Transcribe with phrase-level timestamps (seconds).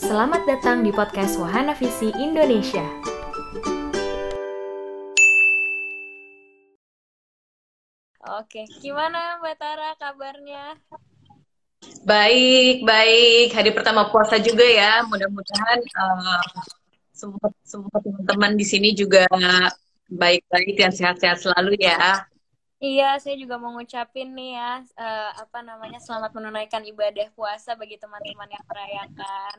[0.00, 2.82] Selamat datang di podcast Wahana Visi Indonesia.
[8.40, 10.78] Oke, gimana Mbak Tara kabarnya?
[12.06, 13.52] Baik, baik.
[13.52, 15.04] Hari pertama puasa juga ya.
[15.04, 16.44] Mudah-mudahan uh,
[17.12, 19.28] semua semua teman-teman di sini juga
[20.10, 22.29] baik-baik dan sehat-sehat selalu ya.
[22.80, 28.00] Iya, saya juga mau ngucapin nih ya, uh, apa namanya, selamat menunaikan ibadah puasa bagi
[28.00, 29.58] teman-teman yang merayakan.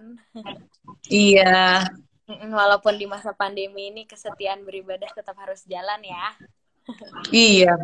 [1.06, 1.86] Iya.
[2.26, 6.28] Walaupun di masa pandemi ini kesetiaan beribadah tetap harus jalan ya.
[7.30, 7.78] Iya.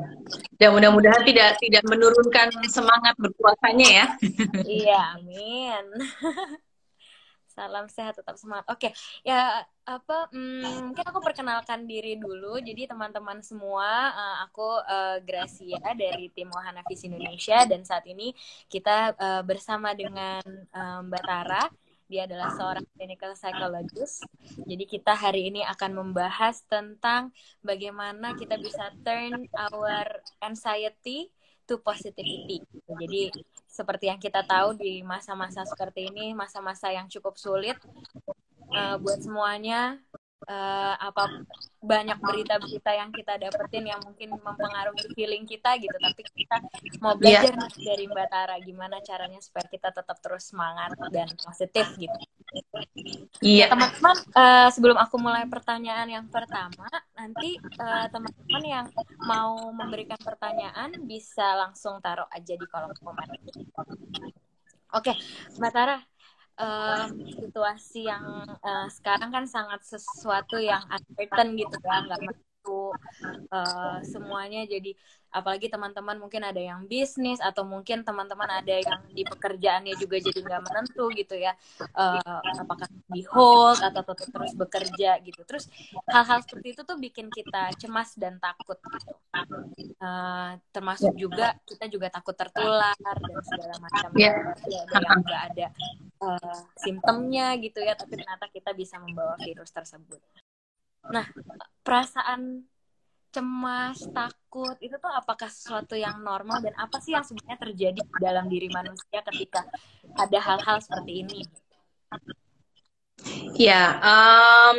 [0.58, 4.06] Dan mudah-mudahan tidak tidak menurunkan semangat berpuasanya ya.
[4.66, 5.86] iya, amin.
[7.58, 8.70] Salam sehat, tetap semangat.
[8.70, 8.94] Oke,
[9.26, 10.30] ya apa?
[10.30, 12.62] Hmm, mungkin aku perkenalkan diri dulu.
[12.62, 18.30] Jadi teman-teman semua, uh, aku uh, Gracia dari tim Wahana Visi Indonesia dan saat ini
[18.70, 21.66] kita uh, bersama dengan uh, Mbak Tara.
[22.08, 24.24] Dia adalah seorang clinical psychologist.
[24.64, 31.28] Jadi kita hari ini akan membahas tentang bagaimana kita bisa turn our anxiety
[31.68, 32.64] to positivity.
[32.88, 33.30] Jadi
[33.68, 37.78] seperti yang kita tahu di masa-masa seperti ini, masa-masa yang cukup sulit
[38.72, 40.00] uh, buat semuanya.
[40.46, 41.42] Uh, apa
[41.82, 46.62] banyak berita-berita yang kita dapetin yang mungkin mempengaruhi feeling kita gitu tapi kita
[47.02, 47.42] mau iya.
[47.42, 47.86] belajar yeah.
[47.90, 52.14] dari Mbak Tara gimana caranya supaya kita tetap terus semangat dan positif gitu.
[53.42, 53.66] Iya.
[53.66, 53.68] Yeah.
[53.74, 56.86] Teman-teman uh, sebelum aku mulai pertanyaan yang pertama
[57.18, 57.58] nanti
[58.14, 58.86] teman-teman uh, yang
[59.26, 63.42] mau memberikan pertanyaan bisa langsung taruh aja di kolom komentar.
[64.96, 65.12] Oke,
[65.60, 65.98] Mbak Tara,
[66.58, 67.06] uh,
[67.38, 72.20] situasi yang uh, sekarang kan sangat sesuatu yang uncertain gitu ya nggak
[72.68, 72.92] menentu
[73.52, 74.68] uh, semuanya.
[74.68, 74.96] Jadi
[75.28, 80.40] apalagi teman-teman mungkin ada yang bisnis atau mungkin teman-teman ada yang di pekerjaannya juga jadi
[80.40, 81.56] nggak menentu gitu ya.
[81.96, 85.42] Uh, apakah di hold atau tetap terus bekerja gitu.
[85.48, 85.68] Terus
[86.08, 89.14] hal-hal seperti itu tuh bikin kita cemas dan takut gitu.
[89.98, 94.10] Uh, termasuk juga kita juga takut tertular dan segala macam.
[94.16, 94.36] Yeah.
[94.68, 95.68] ya, ada yang nggak ada
[96.24, 100.22] uh, simptomnya gitu ya tapi ternyata kita bisa membawa virus tersebut
[101.14, 101.26] nah
[101.84, 102.68] perasaan
[103.38, 108.50] cemas, takut, itu tuh apakah sesuatu yang normal dan apa sih yang sebenarnya terjadi dalam
[108.50, 109.62] diri manusia ketika
[110.18, 111.42] ada hal-hal seperti ini?
[113.54, 114.76] Ya, um,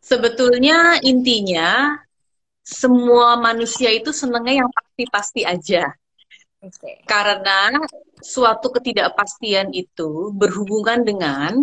[0.00, 2.00] sebetulnya intinya
[2.64, 5.92] semua manusia itu senengnya yang pasti-pasti aja.
[6.64, 7.04] Okay.
[7.04, 7.76] Karena
[8.24, 11.60] suatu ketidakpastian itu berhubungan dengan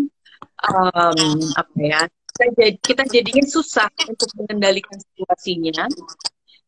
[0.70, 2.02] um, apa ya
[2.42, 5.86] kita, jadi, kita jadinya susah untuk mengendalikan situasinya.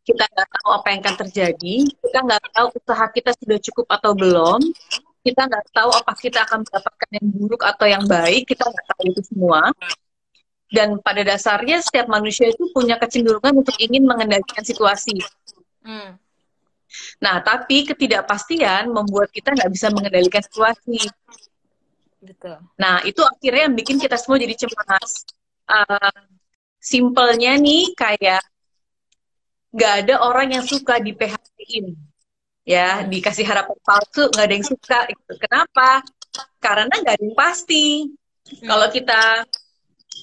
[0.03, 1.75] Kita nggak tahu apa yang akan terjadi.
[1.89, 4.61] Kita nggak tahu usaha kita sudah cukup atau belum.
[5.23, 8.43] Kita nggak tahu apa kita akan mendapatkan yang buruk atau yang baik.
[8.45, 9.71] Kita nggak tahu itu semua.
[10.69, 15.17] Dan pada dasarnya setiap manusia itu punya kecenderungan untuk ingin mengendalikan situasi.
[15.83, 16.15] Hmm.
[17.17, 21.01] nah tapi ketidakpastian membuat kita nggak bisa mengendalikan situasi.
[22.21, 22.55] Betul.
[22.79, 25.25] Nah, itu akhirnya yang bikin kita semua jadi cemas
[25.69, 26.19] uh,
[26.83, 28.43] simpelnya nih kayak
[29.73, 31.97] nggak ada orang yang suka di PHP-in
[32.63, 35.31] ya dikasih harapan palsu nggak ada yang suka gitu.
[35.35, 36.05] kenapa
[36.63, 38.67] karena nggak ada yang pasti hmm.
[38.69, 39.43] kalau kita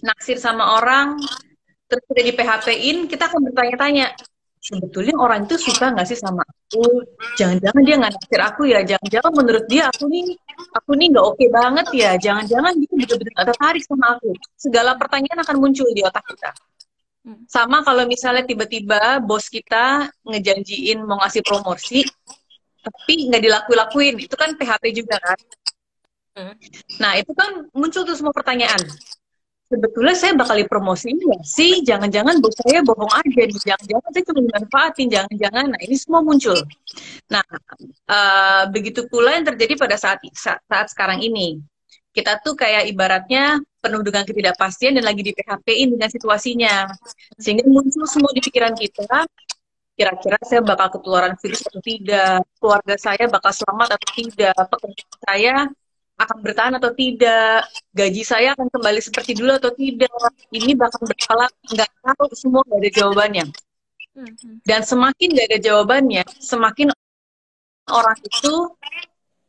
[0.00, 1.20] naksir sama orang
[1.90, 4.14] terus udah di PHP-in kita akan bertanya-tanya
[4.60, 6.84] sebetulnya orang itu suka nggak sih sama aku?
[7.40, 8.80] Jangan-jangan dia nggak naksir aku ya.
[8.84, 10.36] Jangan-jangan menurut dia aku nih
[10.76, 12.10] aku nih nggak oke okay banget ya.
[12.20, 14.30] Jangan-jangan dia betul-betul nggak tertarik sama aku.
[14.54, 16.52] Segala pertanyaan akan muncul di otak kita.
[17.20, 17.44] Hmm.
[17.44, 22.00] sama kalau misalnya tiba-tiba bos kita ngejanjiin mau ngasih promosi
[22.80, 25.36] tapi nggak dilakuin itu kan PHP juga kan?
[26.32, 26.54] Hmm.
[26.96, 28.80] nah itu kan muncul tuh semua pertanyaan
[29.70, 31.86] sebetulnya saya bakal dipromosiin ya sih?
[31.86, 33.60] Jangan-jangan bos saya bohong aja nih.
[33.62, 35.06] Jangan-jangan saya cuma dimanfaatin.
[35.08, 35.64] Jangan-jangan.
[35.70, 36.58] Nah ini semua muncul.
[37.30, 37.44] Nah
[38.10, 41.62] uh, begitu pula yang terjadi pada saat saat sekarang ini.
[42.10, 46.90] Kita tuh kayak ibaratnya penuh dengan ketidakpastian dan lagi di PHP-in dengan situasinya.
[47.38, 49.30] Sehingga muncul semua di pikiran kita
[49.94, 55.54] kira-kira saya bakal ketularan virus atau tidak keluarga saya bakal selamat atau tidak pekerjaan saya
[56.20, 57.64] akan bertahan atau tidak,
[57.96, 60.12] gaji saya akan kembali seperti dulu atau tidak,
[60.52, 63.44] ini bahkan berkala nggak tahu semua nggak ada jawabannya.
[64.10, 64.54] Mm-hmm.
[64.68, 66.88] Dan semakin nggak ada jawabannya, semakin
[67.88, 68.54] orang itu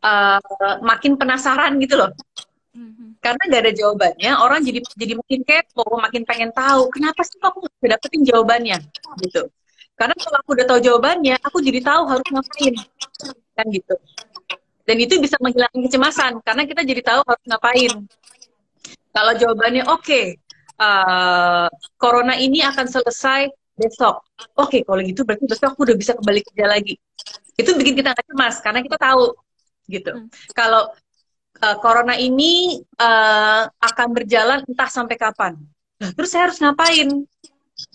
[0.05, 2.11] uh, makin penasaran gitu loh.
[2.71, 3.19] Mm-hmm.
[3.19, 7.67] Karena nggak ada jawabannya, orang jadi jadi makin kepo, makin pengen tahu kenapa sih aku
[7.67, 8.77] nggak dapetin jawabannya
[9.27, 9.51] gitu.
[9.99, 12.73] Karena kalau aku udah tahu jawabannya, aku jadi tahu harus ngapain
[13.53, 13.95] kan gitu.
[14.91, 17.93] Dan itu bisa menghilangkan kecemasan karena kita jadi tahu harus ngapain.
[19.15, 20.35] Kalau jawabannya oke, okay,
[20.83, 23.47] uh, corona ini akan selesai
[23.79, 24.19] besok.
[24.59, 26.99] Oke, okay, kalau gitu berarti besok aku udah bisa kembali kerja lagi.
[27.55, 29.31] Itu bikin kita nggak cemas karena kita tahu
[29.87, 30.11] gitu.
[30.11, 30.27] Hmm.
[30.51, 30.91] Kalau
[31.63, 35.55] uh, corona ini uh, akan berjalan entah sampai kapan.
[36.03, 37.07] Nah, terus saya harus ngapain?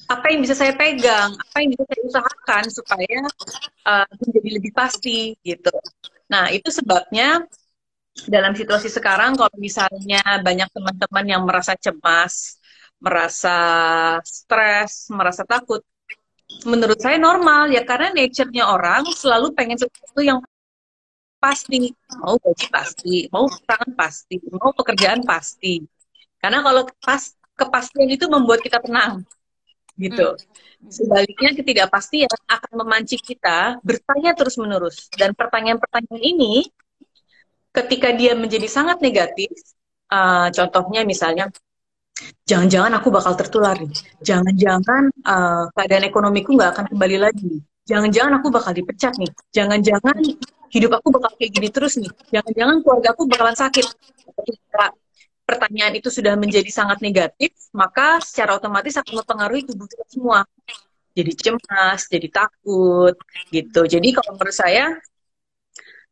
[0.08, 1.37] Apa yang bisa saya pegang?
[1.37, 3.20] Apa yang bisa saya usahakan supaya
[3.84, 5.76] uh, menjadi lebih pasti gitu.
[6.32, 7.46] Nah, itu sebabnya
[8.26, 12.58] dalam situasi sekarang kalau misalnya banyak teman-teman yang merasa cemas,
[12.99, 13.56] merasa
[14.25, 15.84] stres, merasa takut,
[16.64, 20.38] menurut saya normal ya karena nature-nya orang selalu pengen sesuatu yang
[21.37, 25.84] pasti, mau gaji pasti, mau tangan pasti, mau pekerjaan pasti.
[26.40, 27.23] Karena kalau pas
[27.56, 29.23] kepastian itu membuat kita tenang,
[29.96, 30.37] gitu.
[30.37, 30.93] Hmm.
[30.93, 36.69] Sebaliknya ketidakpastian akan memancing kita bertanya terus menerus dan pertanyaan-pertanyaan ini
[37.76, 39.52] ketika dia menjadi sangat negatif,
[40.08, 41.52] uh, contohnya misalnya,
[42.48, 43.93] jangan-jangan aku bakal tertular nih,
[44.25, 50.16] jangan-jangan uh, keadaan ekonomiku nggak akan kembali lagi, jangan-jangan aku bakal dipecat nih, jangan-jangan
[50.72, 53.87] hidup aku bakal kayak gini terus nih, jangan-jangan keluarga aku bakalan sakit.
[54.25, 54.96] Ketika
[55.46, 60.43] pertanyaan itu sudah menjadi sangat negatif, maka secara otomatis akan mempengaruhi tubuh kita semua.
[61.16, 63.14] Jadi cemas, jadi takut,
[63.54, 63.81] gitu.
[63.88, 64.93] Jadi kalau menurut saya,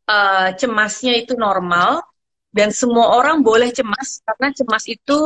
[0.09, 2.01] uh, cemasnya itu normal
[2.49, 5.19] dan semua orang boleh cemas karena cemas itu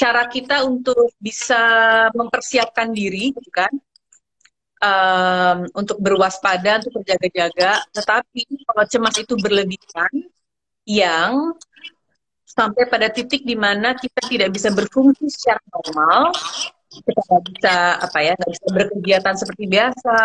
[0.00, 1.60] cara kita untuk bisa
[2.16, 3.74] mempersiapkan diri, gitu kan?
[4.78, 7.84] Um, untuk berwaspada, untuk berjaga-jaga.
[7.92, 10.12] Tetapi kalau cemas itu berlebihan,
[10.88, 11.52] yang
[12.48, 16.32] sampai pada titik di mana kita tidak bisa berfungsi secara normal,
[16.88, 20.18] kita nggak bisa apa ya, nggak bisa berkegiatan seperti biasa,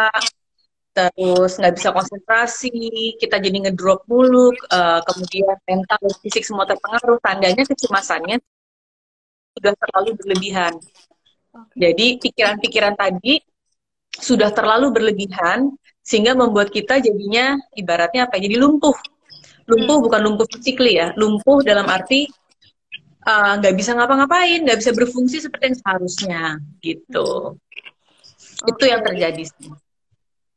[0.95, 2.71] terus nggak bisa konsentrasi,
[3.19, 8.39] kita jadi ngedrop mulu, uh, kemudian mental fisik semua terpengaruh, tandanya kecemasannya
[9.53, 10.73] sudah terlalu berlebihan.
[11.77, 13.37] Jadi pikiran-pikiran tadi
[14.13, 18.41] sudah terlalu berlebihan sehingga membuat kita jadinya ibaratnya apa?
[18.41, 18.93] Jadi lumpuh.
[19.63, 22.27] Lumpuh bukan lumpuh fisik ya, lumpuh dalam arti
[23.23, 26.41] eh, nggak uh, bisa ngapa-ngapain, nggak bisa berfungsi seperti yang seharusnya
[26.83, 27.55] gitu.
[27.59, 28.71] Okay.
[28.71, 29.71] Itu yang terjadi sih.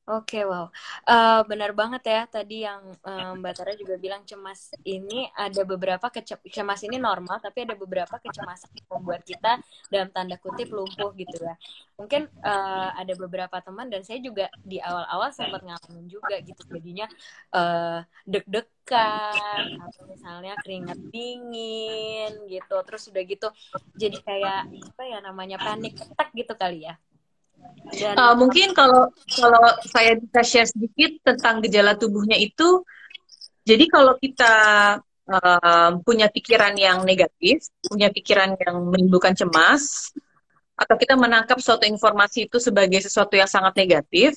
[0.06, 0.70] Oke, wow.
[1.02, 6.06] Uh, benar banget ya tadi yang um, Mbak Tara juga bilang cemas ini ada beberapa
[6.14, 9.58] kece cemas ini normal, tapi ada beberapa kecemasan yang membuat kita
[9.90, 11.58] dalam tanda kutip lumpuh gitu ya.
[11.98, 17.10] Mungkin uh, ada beberapa teman dan saya juga di awal-awal sempat ngalamin juga gitu, jadinya
[17.50, 23.48] uh, deg-degan atau misalnya keringat dingin gitu, terus udah gitu
[23.98, 26.94] jadi kayak apa ya namanya panik attack gitu kali ya.
[27.96, 32.82] Uh, mungkin kalau kalau saya bisa share sedikit tentang gejala tubuhnya itu,
[33.62, 34.54] jadi kalau kita
[35.30, 40.10] uh, punya pikiran yang negatif, punya pikiran yang menimbulkan cemas,
[40.76, 44.34] atau kita menangkap suatu informasi itu sebagai sesuatu yang sangat negatif,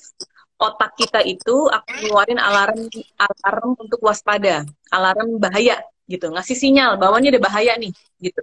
[0.56, 2.86] otak kita itu akan ngeluarin alarm
[3.18, 4.62] alarm untuk waspada,
[4.94, 7.92] alarm bahaya gitu, ngasih sinyal bahwa ini ada bahaya nih
[8.22, 8.42] gitu.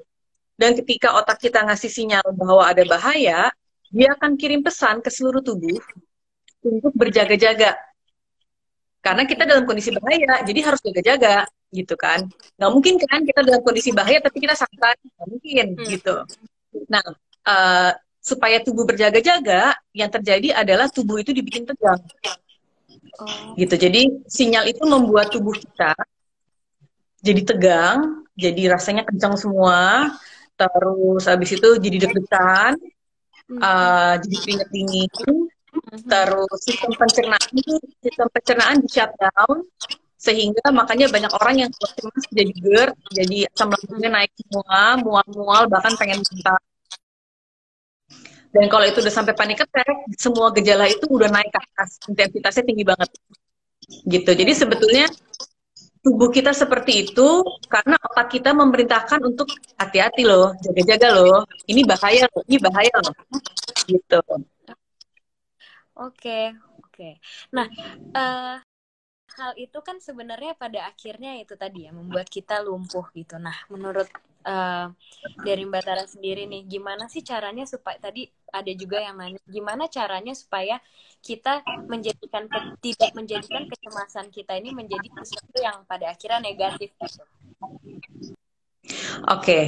[0.58, 3.54] Dan ketika otak kita ngasih sinyal bahwa ada bahaya,
[3.92, 5.80] dia akan kirim pesan ke seluruh tubuh
[6.64, 7.76] untuk berjaga-jaga.
[9.00, 12.28] Karena kita dalam kondisi bahaya, jadi harus jaga-jaga, gitu kan.
[12.60, 15.88] Nggak mungkin kan kita dalam kondisi bahaya tapi kita santai, nggak mungkin, hmm.
[15.88, 16.16] gitu.
[16.92, 17.04] Nah,
[17.48, 22.04] uh, supaya tubuh berjaga-jaga, yang terjadi adalah tubuh itu dibikin tegang.
[23.18, 23.56] Oh.
[23.56, 23.76] Gitu.
[23.80, 25.96] Jadi sinyal itu membuat tubuh kita
[27.24, 30.12] jadi tegang, jadi rasanya kencang semua,
[30.54, 32.78] terus habis itu jadi deg-degan,
[33.56, 36.00] uh, jadi keringat dingin mm-hmm.
[36.08, 37.52] terus sistem pencernaan
[38.04, 39.58] sistem pencernaan di shutdown
[40.18, 45.94] sehingga makanya banyak orang yang cemas jadi GERD jadi asam lambungnya naik semua mual-mual bahkan
[45.96, 46.60] pengen muntah
[48.58, 52.02] dan kalau itu udah sampai panik attack semua gejala itu udah naik ke atas.
[52.10, 53.10] Intensitasnya tinggi banget.
[54.08, 54.32] Gitu.
[54.34, 55.06] Jadi sebetulnya
[56.04, 61.42] tubuh kita seperti itu karena otak kita memerintahkan untuk hati-hati loh, jaga-jaga loh.
[61.68, 63.16] Ini bahaya loh, ini bahaya loh.
[63.88, 64.20] Gitu.
[65.98, 67.10] Oke, oke.
[67.54, 67.68] Nah,
[68.14, 68.56] uh,
[69.38, 73.38] hal itu kan sebenarnya pada akhirnya itu tadi ya membuat kita lumpuh gitu.
[73.38, 74.10] Nah, menurut
[74.46, 74.92] uh,
[75.42, 79.90] dari Mbak Tara sendiri nih, gimana sih caranya supaya tadi ada juga yang nanya, gimana
[79.90, 80.78] caranya supaya
[81.24, 82.48] kita menjadikan
[82.80, 87.24] tidak menjadikan kecemasan kita ini menjadi sesuatu yang pada akhirnya negatif gitu.
[89.28, 89.64] Oke, okay.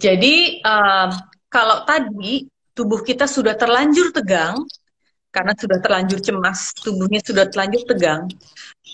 [0.00, 1.10] jadi um,
[1.52, 4.64] kalau tadi tubuh kita sudah terlanjur tegang,
[5.28, 8.28] karena sudah terlanjur cemas, tubuhnya sudah terlanjur tegang,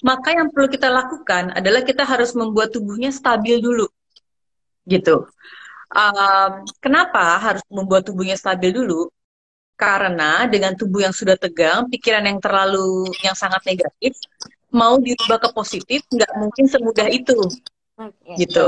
[0.02, 3.86] maka yang perlu kita lakukan adalah kita harus membuat tubuhnya stabil dulu,
[4.88, 5.28] gitu.
[5.88, 9.12] Um, kenapa harus membuat tubuhnya stabil dulu?
[9.78, 14.18] Karena dengan tubuh yang sudah tegang, pikiran yang terlalu yang sangat negatif,
[14.74, 17.38] mau dirubah ke positif nggak mungkin semudah itu,
[18.34, 18.64] gitu.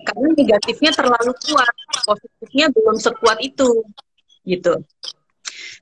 [0.00, 1.74] Karena negatifnya terlalu kuat,
[2.08, 3.84] positifnya belum sekuat itu,
[4.48, 4.80] gitu.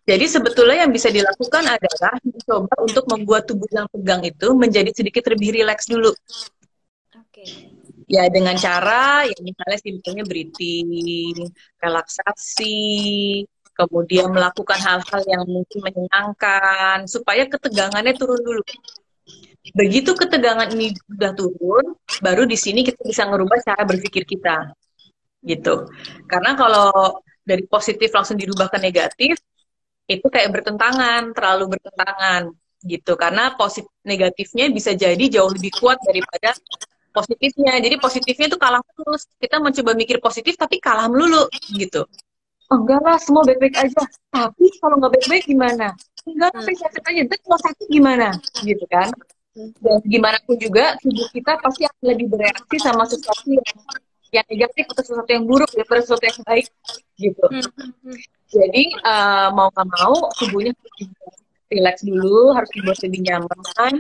[0.05, 5.33] Jadi sebetulnya yang bisa dilakukan adalah mencoba untuk membuat tubuh yang tegang itu menjadi sedikit
[5.33, 6.13] lebih rileks dulu.
[7.15, 7.41] Oke.
[7.41, 7.74] Okay.
[8.05, 11.49] Ya dengan cara ya misalnya simpelnya breathing,
[11.81, 13.45] relaksasi,
[13.75, 18.63] kemudian melakukan hal-hal yang mungkin menyenangkan supaya ketegangannya turun dulu.
[19.75, 24.77] Begitu ketegangan ini sudah turun, baru di sini kita bisa merubah cara berpikir kita.
[25.41, 25.89] Gitu.
[26.29, 26.93] Karena kalau
[27.45, 29.41] dari positif langsung dirubah ke negatif,
[30.05, 32.53] itu kayak bertentangan, terlalu bertentangan
[32.85, 33.17] gitu.
[33.17, 36.53] Karena positif negatifnya bisa jadi jauh lebih kuat daripada
[37.15, 37.79] positifnya.
[37.79, 39.31] Jadi positifnya itu kalah terus.
[39.39, 42.03] Kita mencoba mikir positif tapi kalah melulu gitu.
[42.73, 44.03] Oh, enggak lah, semua baik-baik aja.
[44.35, 45.95] Tapi kalau nggak baik-baik gimana?
[46.27, 46.77] Enggak lah, hmm.
[46.81, 47.23] sakit aja.
[47.29, 48.29] Tapi kalau sakit gimana?
[48.65, 49.09] Gitu kan?
[49.55, 53.79] Dan gimana pun juga tubuh kita pasti akan lebih bereaksi sama sesuatu yang
[54.35, 56.67] yang negatif atau sesuatu yang buruk daripada sesuatu yang baik
[57.23, 57.47] gitu.
[57.47, 58.19] Hmm, hmm, hmm.
[58.51, 61.39] Jadi uh, mau nggak mau tubuhnya harus
[61.71, 63.93] relax dulu, harus dibuat lebih nyaman.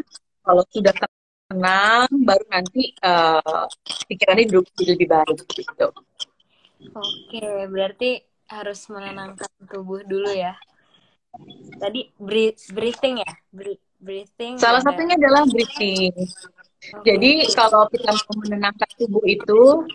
[0.42, 0.90] Kalau sudah
[1.48, 3.68] tenang, baru nanti uh,
[4.08, 5.88] pikirannya jadi lebih baik gitu.
[6.94, 10.56] Oke, berarti harus menenangkan tubuh dulu ya.
[11.80, 12.14] Tadi
[12.70, 13.32] breathing ya,
[13.98, 14.60] breathing.
[14.60, 16.12] Salah satunya adalah breathing.
[17.02, 19.88] Jadi kalau kita mau menenangkan tubuh itu,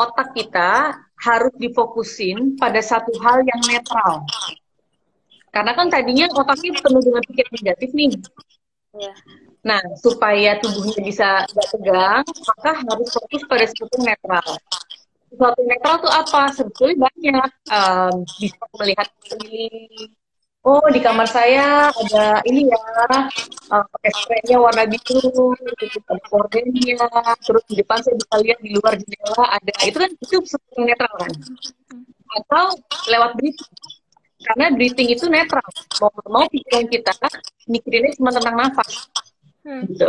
[0.00, 4.24] otak kita harus difokusin pada satu hal yang netral.
[5.52, 8.08] Karena kan tadinya otaknya penuh dengan pikiran negatif nih.
[8.96, 9.12] Ya.
[9.66, 14.46] Nah, supaya tubuhnya bisa tidak tegang, maka harus fokus pada sesuatu netral.
[15.26, 16.42] Sesuatu netral itu apa?
[16.54, 17.50] Sebetulnya banyak.
[17.74, 19.08] Um, bisa melihat
[19.42, 19.66] ini,
[20.66, 22.78] oh di kamar saya ada ini ya
[23.70, 27.06] uh, warna biru gitu ada kordennya
[27.38, 31.14] terus di depan saya bisa lihat di luar jendela ada itu kan itu sesuatu netral
[31.22, 31.32] kan
[32.42, 32.74] atau
[33.14, 33.74] lewat breathing
[34.42, 35.70] karena breathing itu netral
[36.02, 37.14] mau mau pikiran kita
[37.70, 39.06] mikirinnya cuma tentang nafas
[39.66, 39.82] hmm.
[39.90, 40.08] gitu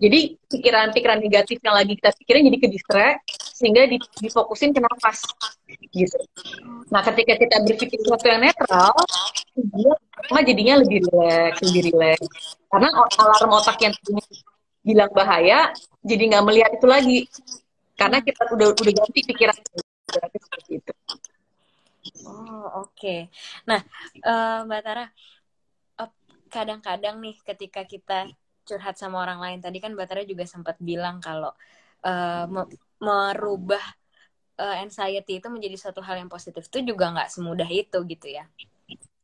[0.00, 3.20] jadi pikiran-pikiran negatif yang lagi kita pikirin jadi ke distract
[3.52, 3.84] sehingga
[4.16, 5.20] difokusin ke nafas
[5.92, 6.16] gitu.
[6.88, 8.96] Nah, ketika kita berpikir sesuatu yang netral,
[9.52, 9.92] dia
[10.40, 12.26] jadinya lebih rileks, lebih rileks.
[12.72, 13.92] Karena alarm otak yang
[14.80, 15.68] bilang bahaya,
[16.00, 17.18] jadi nggak melihat itu lagi.
[18.00, 19.56] Karena kita udah udah ganti pikiran
[20.08, 20.92] seperti itu.
[22.24, 22.96] Oh, oke.
[22.96, 23.28] Okay.
[23.68, 23.84] Nah,
[24.24, 25.04] uh, Mbak Tara,
[26.48, 28.26] kadang-kadang nih ketika kita
[28.70, 31.50] curhat sama orang lain tadi kan Batara juga sempat bilang kalau
[32.06, 32.62] uh, me
[33.00, 33.82] merubah
[34.60, 38.46] uh, anxiety itu menjadi suatu hal yang positif itu juga nggak semudah itu gitu ya.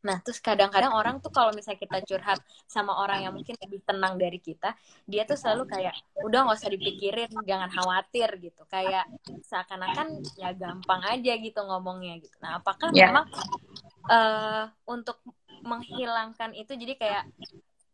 [0.07, 2.39] Nah, terus kadang-kadang orang tuh kalau misalnya kita curhat
[2.71, 4.71] sama orang yang mungkin lebih tenang dari kita,
[5.03, 8.63] dia tuh selalu kayak, udah nggak usah dipikirin, jangan khawatir gitu.
[8.71, 9.11] Kayak
[9.43, 12.39] seakan-akan ya gampang aja gitu ngomongnya gitu.
[12.39, 13.11] Nah, apakah yeah.
[13.11, 13.27] memang
[14.07, 15.19] uh, untuk
[15.67, 17.25] menghilangkan itu jadi kayak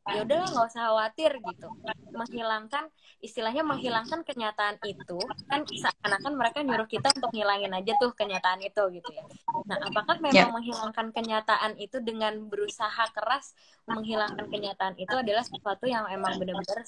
[0.03, 1.69] ya udahlah nggak usah khawatir gitu.
[2.11, 2.91] Menghilangkan
[3.23, 8.83] istilahnya menghilangkan kenyataan itu kan seakan-akan mereka nyuruh kita untuk ngilangin aja tuh kenyataan itu
[8.99, 9.23] gitu ya.
[9.71, 10.51] Nah apakah memang yeah.
[10.51, 13.55] menghilangkan kenyataan itu dengan berusaha keras
[13.87, 16.83] menghilangkan kenyataan itu adalah sesuatu yang emang benar-benar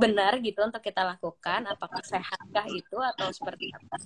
[0.00, 1.68] benar gitu untuk kita lakukan?
[1.68, 3.96] Apakah sehatkah itu atau seperti apa?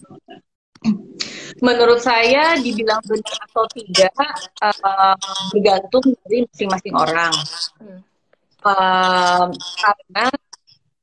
[1.62, 4.12] Menurut saya dibilang benar atau tidak
[4.60, 5.14] uh,
[5.54, 7.32] bergantung dari masing-masing orang.
[7.78, 8.02] Hmm
[8.64, 10.26] um, karena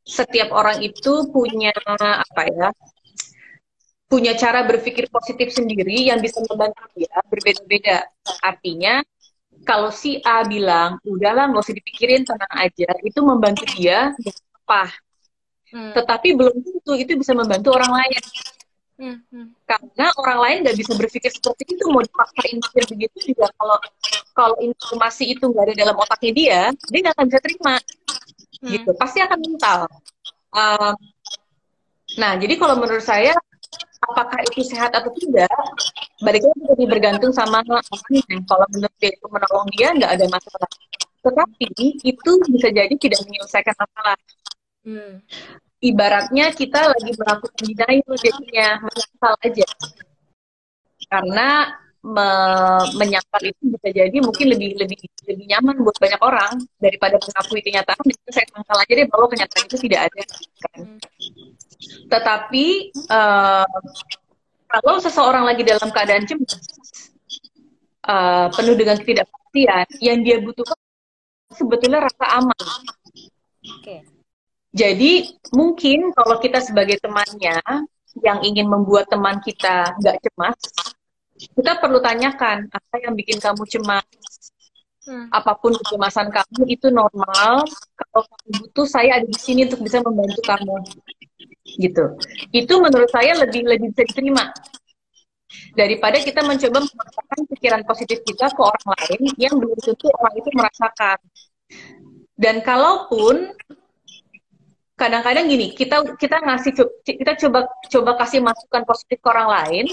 [0.04, 2.70] setiap orang itu punya apa ya
[4.14, 8.06] punya cara berpikir positif sendiri yang bisa membantu dia berbeda-beda.
[8.46, 9.02] Artinya
[9.66, 14.14] kalau si A bilang udahlah nggak usah dipikirin tenang aja itu membantu dia
[14.64, 14.94] apa.
[15.74, 15.90] Hmm.
[15.90, 18.22] tetapi belum tentu itu bisa membantu orang lain
[19.00, 19.18] hmm.
[19.30, 19.48] Hmm.
[19.66, 23.78] karena orang lain nggak bisa berpikir seperti itu mau dipaksain pikir begitu juga kalau
[24.34, 26.60] kalau informasi itu nggak ada dalam otaknya dia
[26.90, 28.72] dia nggak akan bisa terima hmm.
[28.74, 29.80] gitu pasti akan mental
[30.54, 30.96] um,
[32.18, 33.34] nah jadi kalau menurut saya
[34.04, 35.50] apakah itu sehat atau tidak
[36.22, 40.70] balik lagi jadi bergantung sama orangnya kalau menurut dia itu menolong dia nggak ada masalah
[41.24, 41.68] tetapi
[42.04, 44.18] itu bisa jadi tidak menyelesaikan masalah
[44.84, 45.14] hmm.
[45.84, 49.68] Ibaratnya kita lagi melakukan denial jadinya menyesal aja
[51.12, 51.50] karena
[52.04, 52.28] me
[53.00, 58.04] menyangkal itu bisa jadi mungkin lebih lebih lebih nyaman buat banyak orang daripada mengakui kenyataan
[58.04, 60.24] itu saya sangkal aja deh bahwa kenyataan itu tidak ada
[60.68, 60.80] kan.
[62.12, 62.66] Tetapi
[63.08, 63.78] uh,
[64.68, 66.60] kalau seseorang lagi dalam keadaan cemas
[68.04, 70.80] uh, penuh dengan ketidakpastian yang dia butuhkan
[71.56, 72.68] sebetulnya rasa aman.
[73.80, 74.13] Okay.
[74.74, 77.62] Jadi mungkin kalau kita sebagai temannya
[78.26, 80.58] yang ingin membuat teman kita nggak cemas,
[81.38, 84.06] kita perlu tanyakan apa yang bikin kamu cemas.
[85.04, 85.28] Hmm.
[85.30, 87.68] Apa pun kecemasan kamu itu normal.
[87.94, 90.76] Kalau kamu butuh, saya ada di sini untuk bisa membantu kamu.
[91.64, 92.06] Gitu.
[92.50, 94.50] Itu menurut saya lebih lebih bisa diterima
[95.78, 100.50] daripada kita mencoba memaksakan pikiran positif kita ke orang lain yang belum tentu orang itu
[100.54, 101.20] merasakan.
[102.34, 103.54] Dan kalaupun
[104.94, 106.72] kadang-kadang gini, kita kita ngasih
[107.02, 109.86] kita coba coba kasih masukan positif ke orang lain,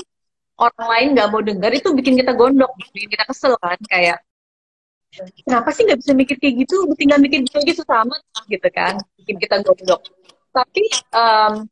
[0.61, 4.21] orang lain nggak mau dengar itu bikin kita gondok bikin kita kesel kan kayak
[5.43, 9.41] kenapa sih nggak bisa mikir kayak gitu tinggal mikir kayak gitu sama gitu kan bikin
[9.41, 10.05] kita gondok
[10.53, 10.85] tapi
[11.17, 11.65] um,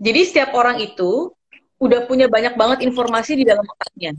[0.00, 1.34] jadi setiap orang itu
[1.80, 4.14] udah punya banyak banget informasi di dalam otaknya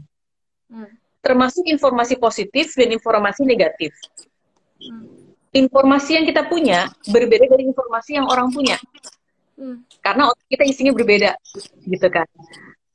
[0.70, 0.92] hmm.
[1.24, 3.96] termasuk informasi positif dan informasi negatif
[4.84, 5.21] hmm.
[5.52, 8.78] Informasi yang kita punya berbeda dari informasi yang orang punya.
[9.62, 9.86] Hmm.
[10.02, 11.38] karena otak kita isinya berbeda
[11.86, 12.26] gitu kan.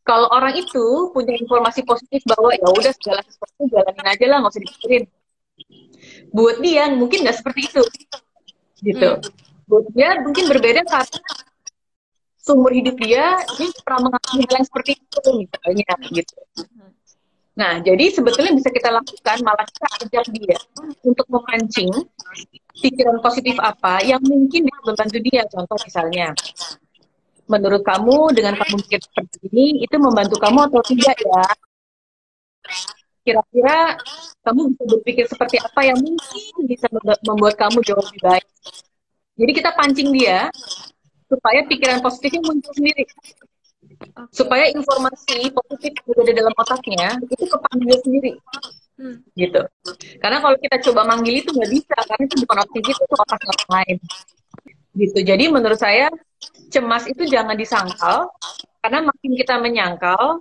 [0.03, 4.51] Kalau orang itu punya informasi positif bahwa ya udah segala sesuatu jalanin aja lah nggak
[4.51, 5.05] usah dipikirin.
[6.35, 7.83] Buat dia mungkin nggak seperti itu
[8.83, 9.09] gitu.
[9.17, 9.25] Hmm.
[9.67, 11.21] buat dia mungkin berbeda karena
[12.39, 16.37] sumber hidup dia ini pernah mengalami yang seperti itu misalnya gitu
[17.57, 20.59] nah jadi sebetulnya bisa kita lakukan malah kita ajak dia
[21.01, 21.89] untuk memancing
[22.77, 26.37] pikiran positif apa yang mungkin bisa membantu dia contoh misalnya
[27.47, 31.45] menurut kamu dengan kamu pikir seperti ini itu membantu kamu atau tidak ya?
[33.27, 33.99] Kira-kira
[34.47, 36.87] kamu bisa berpikir seperti apa yang mungkin bisa
[37.27, 38.47] membuat kamu jauh lebih baik.
[39.37, 40.51] Jadi kita pancing dia
[41.27, 43.03] supaya pikiran positifnya muncul sendiri.
[44.31, 48.33] Supaya informasi positif yang ada dalam otaknya itu kepanggil sendiri.
[48.97, 49.21] Hmm.
[49.37, 49.61] Gitu.
[50.21, 53.41] Karena kalau kita coba manggil itu nggak bisa karena itu bukan otak kita, itu otak
[53.45, 53.97] orang lain.
[54.97, 55.19] Gitu.
[55.21, 56.09] Jadi menurut saya
[56.73, 58.33] cemas itu jangan disangkal
[58.81, 60.41] karena makin kita menyangkal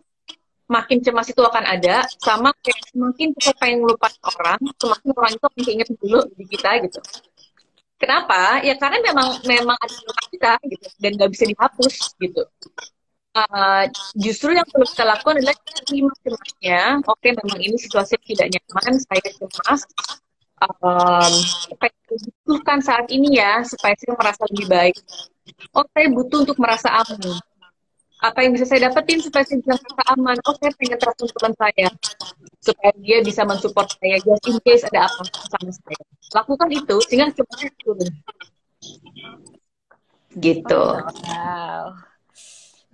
[0.66, 4.10] makin cemas itu akan ada sama kayak semakin kita pengen lupa
[4.42, 7.00] orang semakin orang itu akan ingat dulu di kita gitu
[8.02, 12.44] kenapa ya karena memang memang ada kita gitu dan nggak bisa dihapus gitu
[13.36, 13.84] uh,
[14.16, 19.30] justru yang perlu kita lakukan adalah terima cemasnya oke memang ini situasi tidak nyaman saya
[19.36, 19.82] cemas.
[20.56, 21.34] Um,
[21.76, 24.96] apa saat ini ya supaya saya merasa lebih baik.
[25.76, 27.38] Oh saya butuh untuk merasa aman.
[28.24, 30.38] Apa yang bisa saya dapetin supaya saya bisa merasa aman?
[30.48, 31.88] Oh saya pengen telepon teman saya.
[32.64, 36.04] Supaya dia bisa mensupport saya just in case ada apa sama saya.
[36.34, 38.12] Lakukan itu sehingga cepat turun.
[40.40, 40.84] Gitu.
[41.28, 42.15] Wow.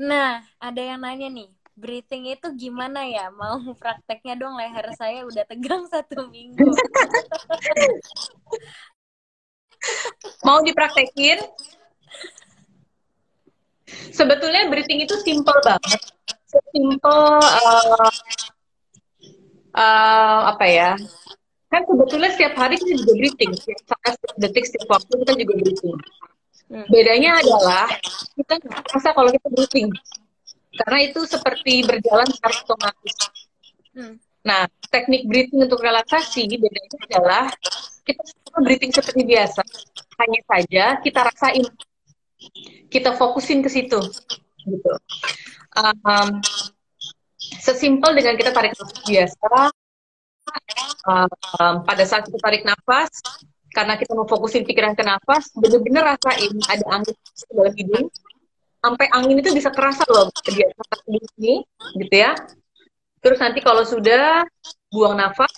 [0.01, 1.49] Nah ada yang nanya nih
[1.81, 3.33] breathing itu gimana ya?
[3.33, 6.61] Mau prakteknya dong leher saya udah tegang satu minggu.
[10.45, 11.41] Mau dipraktekin?
[14.13, 16.01] Sebetulnya breathing itu simple banget.
[16.69, 18.11] Simple uh,
[19.73, 20.93] uh, apa ya?
[21.71, 23.51] Kan sebetulnya setiap hari kita juga breathing.
[23.57, 25.97] Setiap saat, setiap detik, setiap waktu kita juga breathing.
[26.71, 26.87] Hmm.
[26.87, 27.91] Bedanya adalah
[28.39, 29.89] kita nggak merasa kalau kita breathing.
[30.71, 33.15] Karena itu seperti berjalan secara otomatis.
[33.91, 34.15] Hmm.
[34.47, 37.43] Nah, teknik breathing untuk relaksasi bedanya adalah
[38.07, 38.23] kita
[38.63, 39.61] breathing seperti biasa.
[40.15, 41.67] Hanya saja kita rasain
[42.91, 43.99] kita fokusin ke situ
[44.61, 44.93] gitu
[45.77, 46.29] um,
[47.61, 49.49] sesimpel dengan kita tarik nafas biasa
[51.07, 53.09] um, pada saat kita tarik nafas
[53.71, 58.05] karena kita mau fokusin pikiran ke nafas bener-bener rasain ada angin di dalam hidung
[58.81, 61.63] sampai angin itu bisa kerasa loh di atas ini
[61.99, 62.35] gitu ya
[63.21, 64.43] terus nanti kalau sudah
[64.91, 65.53] buang nafas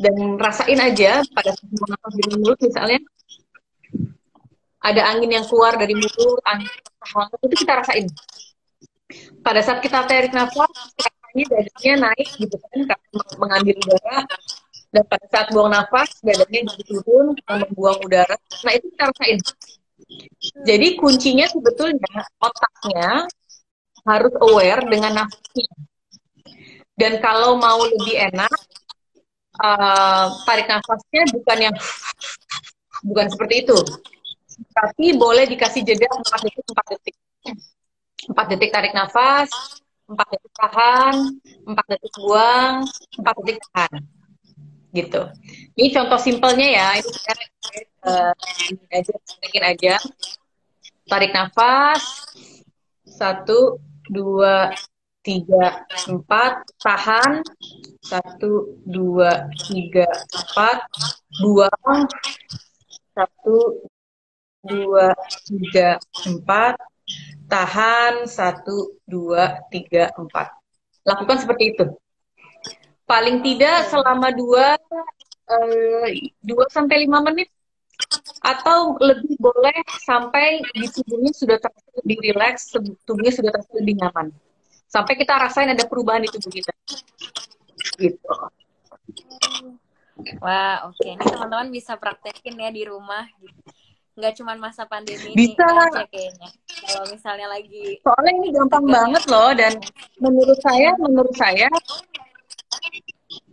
[0.00, 2.98] dan rasain aja pada saat buang nafas di mulut misalnya
[4.82, 6.66] ada angin yang keluar dari mulut, angin
[7.06, 8.06] hangat itu kita rasain.
[9.38, 12.98] Pada saat kita tarik nafas, rasanya dadanya naik gitu kan,
[13.38, 14.26] mengambil udara.
[14.92, 18.36] Dan pada saat buang nafas, dadanya jadi turun, membuang udara.
[18.36, 19.38] Nah itu kita rasain.
[20.68, 23.24] Jadi kuncinya sebetulnya otaknya
[24.04, 25.72] harus aware dengan nafasnya.
[26.92, 28.52] Dan kalau mau lebih enak,
[29.64, 31.76] uh, tarik nafasnya bukan yang
[33.02, 33.78] bukan seperti itu
[34.70, 37.16] tapi boleh dikasih jeda 4 detik 4 detik
[38.30, 39.50] 4 detik tarik nafas
[40.12, 41.14] empat detik tahan,
[41.64, 42.84] empat detik buang,
[43.16, 44.02] empat detik tahan.
[44.92, 45.22] Gitu.
[45.76, 46.86] Ini contoh simpelnya ya.
[47.00, 47.44] Ini saya
[48.04, 48.32] uh,
[48.92, 49.14] aja,
[49.72, 49.94] aja.
[51.08, 52.02] Tarik nafas.
[53.08, 53.80] Satu,
[54.12, 54.72] dua,
[55.24, 56.60] tiga, empat.
[56.80, 57.40] Tahan.
[58.04, 60.78] Satu, dua, tiga, empat.
[61.40, 62.04] Buang.
[63.12, 63.88] Satu,
[64.64, 65.12] dua,
[65.48, 65.96] tiga,
[66.28, 66.76] empat
[67.52, 70.48] Tahan, satu, dua, tiga, empat.
[71.04, 71.84] Lakukan seperti itu.
[73.06, 74.78] Paling tidak selama dua,
[75.50, 77.50] eh, dua sampai lima menit
[78.42, 82.74] atau lebih boleh sampai di tubuhnya sudah terasa lebih rileks,
[83.06, 84.34] tubuhnya sudah terasa lebih nyaman.
[84.90, 86.72] Sampai kita rasain ada perubahan di tubuh kita.
[87.96, 88.32] Gitu.
[90.38, 91.00] Wah, oke.
[91.00, 91.16] Okay.
[91.16, 93.24] Ini teman-teman bisa praktekin ya di rumah.
[93.40, 93.60] Gitu
[94.12, 96.48] nggak cuma masa pandemi bisa aja kayaknya
[96.84, 98.92] kalau misalnya lagi soalnya ini gampang juga.
[98.92, 99.72] banget loh dan
[100.20, 101.68] menurut saya menurut saya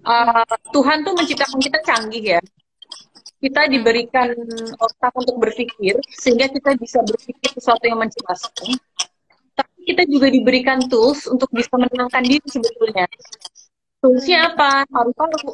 [0.03, 2.41] uh, Tuhan tuh menciptakan kita canggih ya.
[3.39, 4.35] Kita diberikan
[4.75, 8.75] otak untuk berpikir sehingga kita bisa berpikir sesuatu yang mencerdaskan
[9.59, 13.03] tapi kita juga diberikan tools untuk bisa menenangkan diri sebetulnya.
[13.99, 14.87] Toolsnya apa?
[14.87, 15.51] Paru-paru.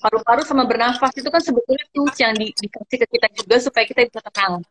[0.00, 4.00] Paru-paru sama bernafas itu kan sebetulnya tools yang di, dikasih ke kita juga supaya kita
[4.08, 4.64] bisa tenang.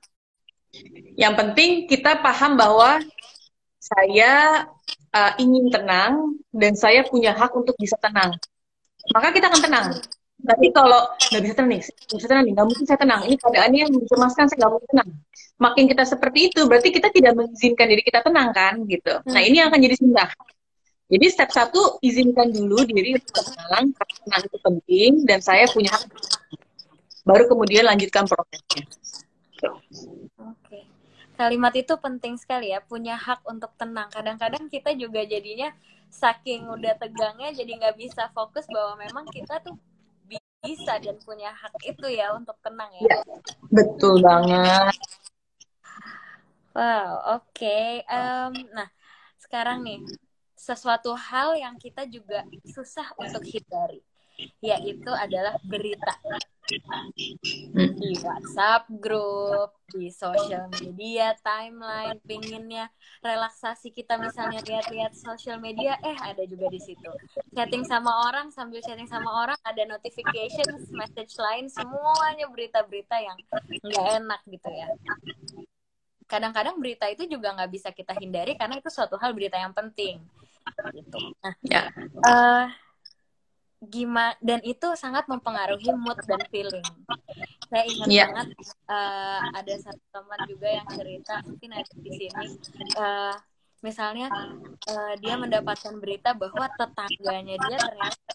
[1.18, 3.02] Yang penting kita paham bahwa
[3.78, 4.66] saya
[5.14, 8.38] uh, ingin tenang dan saya punya hak untuk bisa tenang.
[9.16, 9.88] Maka kita akan tenang.
[10.40, 13.22] Tapi kalau nggak bisa tenang nggak bisa tenang nggak mungkin saya tenang.
[13.28, 15.10] Ini keadaannya yang mencemaskan, saya nggak mungkin tenang.
[15.60, 19.20] Makin kita seperti itu, berarti kita tidak mengizinkan diri kita tenang kan, gitu.
[19.28, 20.30] Nah ini yang akan jadi sunnah.
[21.10, 25.92] Jadi step satu izinkan dulu diri untuk tenang, karena tenang itu penting dan saya punya
[25.92, 26.08] hak.
[27.28, 28.88] Baru kemudian lanjutkan prosesnya.
[29.60, 30.59] Oke.
[31.40, 34.12] Kalimat itu penting sekali ya, punya hak untuk tenang.
[34.12, 35.72] Kadang-kadang kita juga jadinya
[36.12, 39.80] saking udah tegangnya jadi nggak bisa fokus bahwa memang kita tuh
[40.60, 43.08] bisa dan punya hak itu ya untuk tenang ya.
[43.08, 43.20] ya
[43.72, 44.92] betul banget.
[46.76, 47.56] Wow, oke.
[47.56, 48.04] Okay.
[48.12, 48.92] Um, nah,
[49.40, 50.04] sekarang nih
[50.60, 54.04] sesuatu hal yang kita juga susah untuk hindari
[54.60, 56.16] yaitu adalah berita
[56.70, 62.94] di WhatsApp grup, di sosial media, timeline, pinginnya
[63.26, 67.10] relaksasi kita misalnya lihat-lihat sosial media, eh ada juga di situ.
[67.58, 73.38] Chatting sama orang sambil chatting sama orang ada notification, message lain, semuanya berita-berita yang
[73.82, 74.88] nggak enak gitu ya.
[76.30, 80.22] Kadang-kadang berita itu juga nggak bisa kita hindari karena itu suatu hal berita yang penting
[80.94, 81.20] gitu.
[81.42, 81.90] Nah, ya.
[82.22, 82.70] Uh,
[83.80, 86.84] gimana dan itu sangat mempengaruhi mood dan feeling.
[87.72, 88.28] Saya ingat yeah.
[88.28, 88.48] banget
[88.92, 92.46] uh, ada satu teman juga yang cerita mungkin ada di sini.
[93.00, 93.36] Uh,
[93.80, 94.28] misalnya
[94.92, 98.32] uh, dia mendapatkan berita bahwa tetangganya dia ternyata,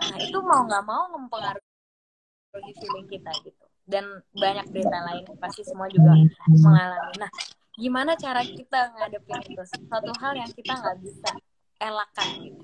[0.00, 3.64] nah itu mau nggak mau mempengaruhi feeling kita gitu.
[3.84, 6.16] Dan banyak berita lain pasti semua juga
[6.48, 7.18] mengalami.
[7.20, 7.30] Nah,
[7.76, 9.62] gimana cara kita ngadepin itu?
[9.68, 11.30] Satu hal yang kita nggak bisa
[11.76, 12.62] elakkan gitu?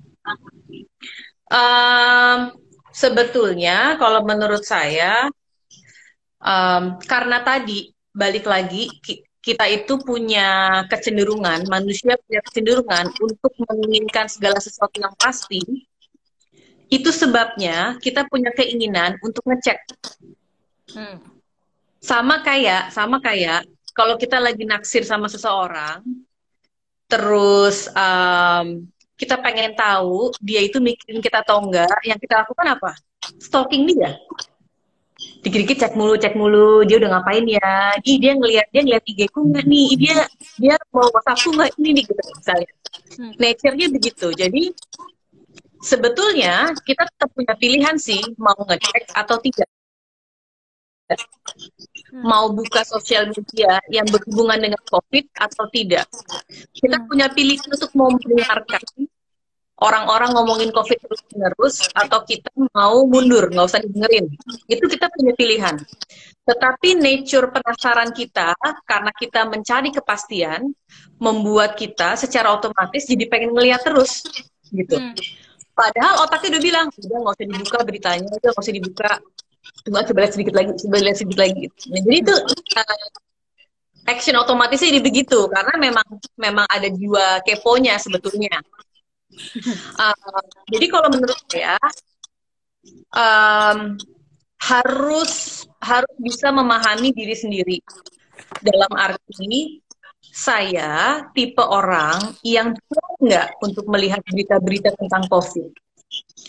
[1.48, 2.52] Um,
[2.92, 5.30] sebetulnya kalau menurut saya
[6.42, 8.90] um, karena tadi balik lagi
[9.38, 15.62] kita itu punya kecenderungan manusia punya kecenderungan untuk menginginkan segala sesuatu yang pasti
[16.88, 19.78] itu sebabnya kita punya keinginan untuk ngecek
[20.92, 21.16] hmm.
[22.02, 23.62] sama kayak sama kayak
[23.94, 26.02] kalau kita lagi naksir sama seseorang
[27.08, 28.84] terus um,
[29.18, 32.94] kita pengen tahu dia itu mikirin kita atau enggak, yang kita lakukan apa?
[33.42, 34.14] Stalking dia.
[35.18, 37.98] Dikit-dikit cek mulu, cek mulu, dia udah ngapain ya?
[38.07, 39.88] Ih, dia ngeliat dia ngeliat IG ku enggak nih?
[39.98, 40.16] Dia
[40.54, 42.70] dia mau WhatsApp ku enggak ini nih gitu misalnya.
[43.18, 43.33] Hmm.
[43.35, 44.26] Nature-nya begitu.
[44.31, 44.62] Jadi
[45.83, 49.66] sebetulnya kita tetap punya pilihan sih mau ngecek atau tidak.
[52.08, 52.24] Hmm.
[52.24, 56.08] Mau buka sosial media yang berhubungan dengan COVID atau tidak.
[56.72, 57.06] Kita hmm.
[57.08, 58.82] punya pilihan untuk mau mendengarkan
[59.78, 64.26] orang-orang ngomongin COVID terus menerus atau kita mau mundur, nggak usah didengerin.
[64.66, 65.76] Itu kita punya pilihan.
[66.48, 68.56] Tetapi nature penasaran kita
[68.88, 70.72] karena kita mencari kepastian
[71.20, 74.24] membuat kita secara otomatis jadi pengen ngeliat terus
[74.72, 74.96] gitu.
[74.96, 75.14] Hmm.
[75.78, 79.12] Padahal otaknya udah bilang, udah nggak usah dibuka beritanya, udah nggak usah dibuka.
[79.86, 81.64] Tunggu coba lihat sedikit lagi, coba lihat sedikit lagi.
[81.88, 83.06] Nah, jadi itu uh,
[84.08, 86.06] action otomatisnya jadi begitu karena memang
[86.40, 88.56] memang ada jiwa keponya sebetulnya
[90.00, 91.76] uh, jadi kalau menurut saya
[93.12, 94.00] um,
[94.58, 97.78] harus harus bisa memahami diri sendiri.
[98.58, 99.82] Dalam arti
[100.20, 102.74] saya tipe orang yang
[103.18, 105.70] nggak untuk melihat berita-berita tentang COVID?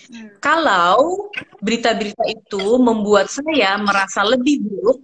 [0.10, 0.30] Hmm.
[0.42, 1.30] Kalau
[1.62, 5.00] berita-berita itu membuat saya merasa lebih buruk,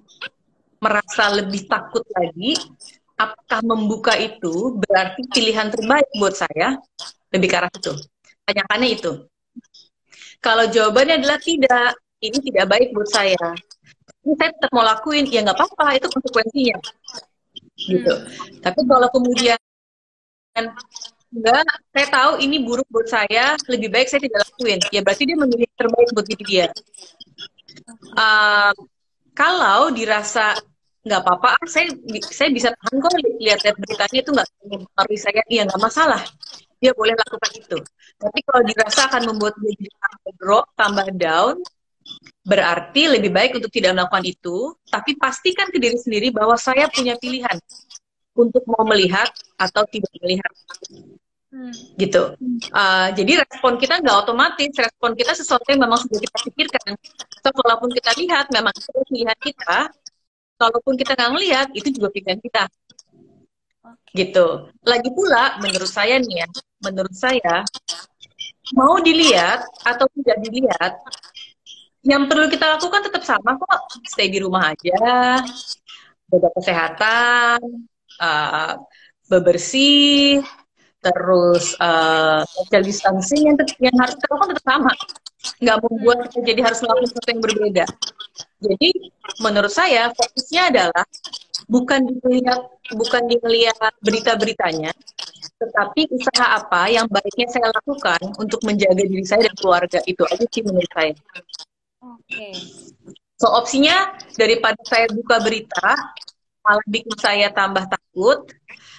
[0.81, 2.57] merasa lebih takut lagi,
[3.19, 6.79] apakah membuka itu berarti pilihan terbaik buat saya?
[7.29, 7.93] Lebih ke arah itu.
[8.45, 9.11] Tanyakannya itu.
[10.39, 13.45] Kalau jawabannya adalah tidak, ini tidak baik buat saya.
[14.25, 16.77] Ini saya tetap mau lakuin, ya nggak apa-apa, itu konsekuensinya.
[17.75, 18.13] Gitu.
[18.13, 18.61] Hmm.
[18.61, 19.59] Tapi kalau kemudian
[21.31, 24.79] enggak, saya tahu ini buruk buat saya, lebih baik saya tidak lakuin.
[24.91, 26.67] Ya berarti dia memilih terbaik buat diri dia.
[28.15, 28.73] Uh,
[29.35, 30.55] kalau dirasa
[31.05, 31.93] nggak apa-apa, saya
[32.33, 36.21] saya bisa tahan kok lihat lihat beritanya itu nggak mempengaruhi saya, iya nggak masalah.
[36.81, 37.77] Dia boleh lakukan itu.
[38.15, 41.55] Tapi kalau dirasa akan membuat dia tambah drop, tambah down,
[42.45, 44.57] berarti lebih baik untuk tidak melakukan itu.
[44.89, 47.57] Tapi pastikan ke diri sendiri bahwa saya punya pilihan
[48.36, 50.52] untuk mau melihat atau tidak melihat.
[51.56, 51.71] Hmm.
[51.95, 52.36] gitu.
[52.76, 57.00] Uh, jadi respon kita nggak otomatis, respon kita sesuatu yang memang sudah kita pikirkan.
[57.39, 59.88] So, walaupun kita lihat memang itu pilihan kita,
[60.60, 62.67] kalaupun kita nggak ngelihat itu juga pilihan kita.
[64.12, 64.48] Gitu.
[64.84, 66.48] Lagi pula, menurut saya nih ya,
[66.84, 67.63] menurut saya
[68.76, 70.91] mau dilihat atau tidak dilihat,
[72.04, 73.80] yang perlu kita lakukan tetap sama kok.
[74.04, 75.39] Stay di rumah aja,
[76.28, 77.60] jaga kesehatan,
[78.21, 78.80] uh,
[79.30, 80.43] bebersih,
[81.01, 84.91] terus uh, social distancing yang, yang harus dilakukan tetap sama.
[85.62, 87.86] Nggak membuat kita jadi harus melakukan sesuatu yang berbeda.
[88.65, 88.89] Jadi
[89.41, 91.04] menurut saya fokusnya adalah
[91.69, 92.62] bukan dilihat
[92.93, 94.93] bukan dilihat berita-beritanya
[95.56, 99.99] tetapi usaha apa yang baiknya saya lakukan untuk menjaga diri saya dan keluarga.
[100.04, 101.13] Itu aja sih menurut saya.
[102.06, 102.30] Oke.
[102.30, 102.54] Okay.
[103.36, 105.91] so opsinya daripada saya buka berita
[106.65, 108.49] malah bikin saya tambah takut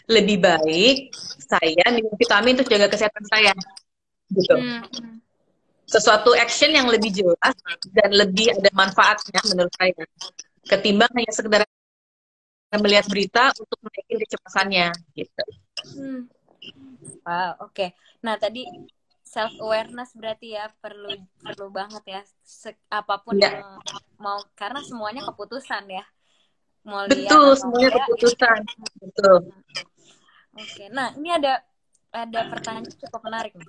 [0.07, 1.11] lebih baik
[1.43, 3.53] saya minum vitamin untuk jaga kesehatan saya
[4.31, 4.83] gitu hmm.
[5.87, 7.57] sesuatu action yang lebih jelas
[7.91, 9.95] dan lebih ada manfaatnya menurut saya
[10.67, 11.63] ketimbang hanya sekedar
[12.75, 15.45] melihat berita untuk menaikin kecemasannya gitu
[15.99, 16.21] hmm.
[17.27, 17.91] wow oke okay.
[18.23, 18.67] nah tadi
[19.27, 21.11] self awareness berarti ya perlu
[21.43, 23.51] perlu banget ya Se apa pun ya.
[23.51, 23.83] yang
[24.23, 26.07] mau karena semuanya keputusan ya
[26.87, 28.61] mau betul semuanya keputusan
[29.03, 29.37] betul
[30.57, 31.61] Oke, nah ini ada
[32.17, 33.69] ada pertanyaan cukup menarik nih.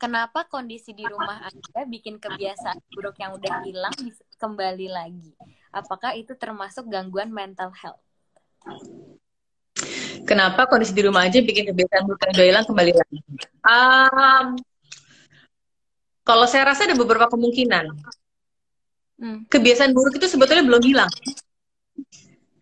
[0.00, 3.92] Kenapa kondisi di rumah Anda bikin kebiasaan buruk yang udah hilang
[4.40, 5.30] kembali lagi?
[5.70, 8.00] Apakah itu termasuk gangguan mental health?
[10.24, 13.18] Kenapa kondisi di rumah aja bikin kebiasaan buruk yang udah hilang kembali lagi?
[13.62, 14.46] Um,
[16.24, 17.92] kalau saya rasa ada beberapa kemungkinan.
[19.20, 19.38] Hmm.
[19.46, 21.12] Kebiasaan buruk itu sebetulnya belum hilang.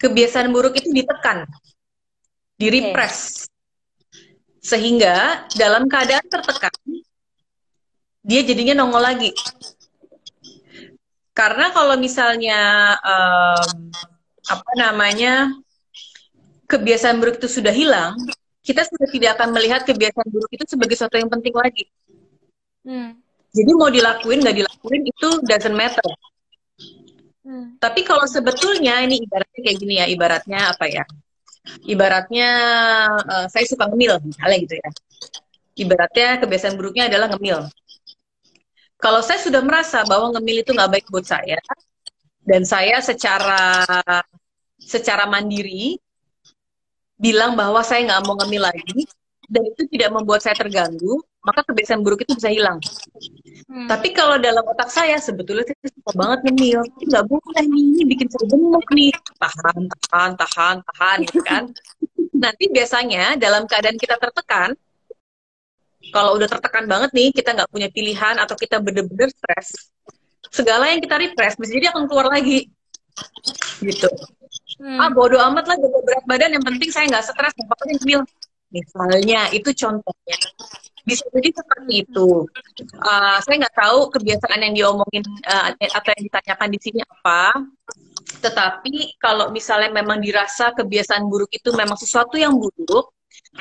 [0.01, 1.45] Kebiasaan buruk itu ditekan
[2.57, 3.45] di repress.
[4.61, 6.73] Sehingga dalam keadaan tertekan,
[8.21, 9.33] dia jadinya nongol lagi.
[11.33, 12.61] Karena kalau misalnya
[13.01, 13.89] um,
[14.45, 15.49] apa namanya
[16.69, 18.13] kebiasaan buruk itu sudah hilang,
[18.61, 21.85] kita sudah tidak akan melihat kebiasaan buruk itu sebagai sesuatu yang penting lagi.
[22.85, 23.17] Hmm.
[23.51, 26.05] Jadi mau dilakuin nggak dilakuin itu doesn't matter.
[27.41, 27.81] Hmm.
[27.81, 31.05] Tapi kalau sebetulnya ini ibaratnya kayak gini ya, ibaratnya apa ya?
[31.85, 32.49] ibaratnya
[33.21, 34.91] uh, saya suka ngemil misalnya gitu ya
[35.81, 37.69] ibaratnya kebiasaan buruknya adalah ngemil
[39.01, 41.61] kalau saya sudah merasa bahwa ngemil itu nggak baik buat saya
[42.45, 43.85] dan saya secara
[44.81, 46.01] secara mandiri
[47.21, 49.05] bilang bahwa saya nggak mau ngemil lagi
[49.51, 52.77] dan itu tidak membuat saya terganggu maka kebiasaan buruk itu bisa hilang.
[53.65, 53.89] Hmm.
[53.89, 58.45] Tapi kalau dalam otak saya sebetulnya saya suka banget ngemil, nggak boleh nih bikin saya
[58.51, 61.65] gemuk nih, tahan, tahan, tahan, tahan, gitu kan?
[62.45, 64.77] Nanti biasanya dalam keadaan kita tertekan,
[66.13, 69.93] kalau udah tertekan banget nih, kita nggak punya pilihan atau kita bener-bener stres,
[70.53, 72.69] segala yang kita repress bisa jadi akan keluar lagi,
[73.81, 74.09] gitu.
[74.81, 74.97] Hmm.
[74.97, 78.21] Ah bodo amat lah jaga berat badan, yang penting saya nggak stres, yang penting ngemil.
[78.71, 80.39] Misalnya, itu contohnya
[81.05, 82.45] bisa jadi seperti itu.
[83.01, 87.65] Uh, saya nggak tahu kebiasaan yang diomongin uh, atau yang ditanyakan di sini apa.
[88.41, 93.13] Tetapi kalau misalnya memang dirasa kebiasaan buruk itu memang sesuatu yang buruk,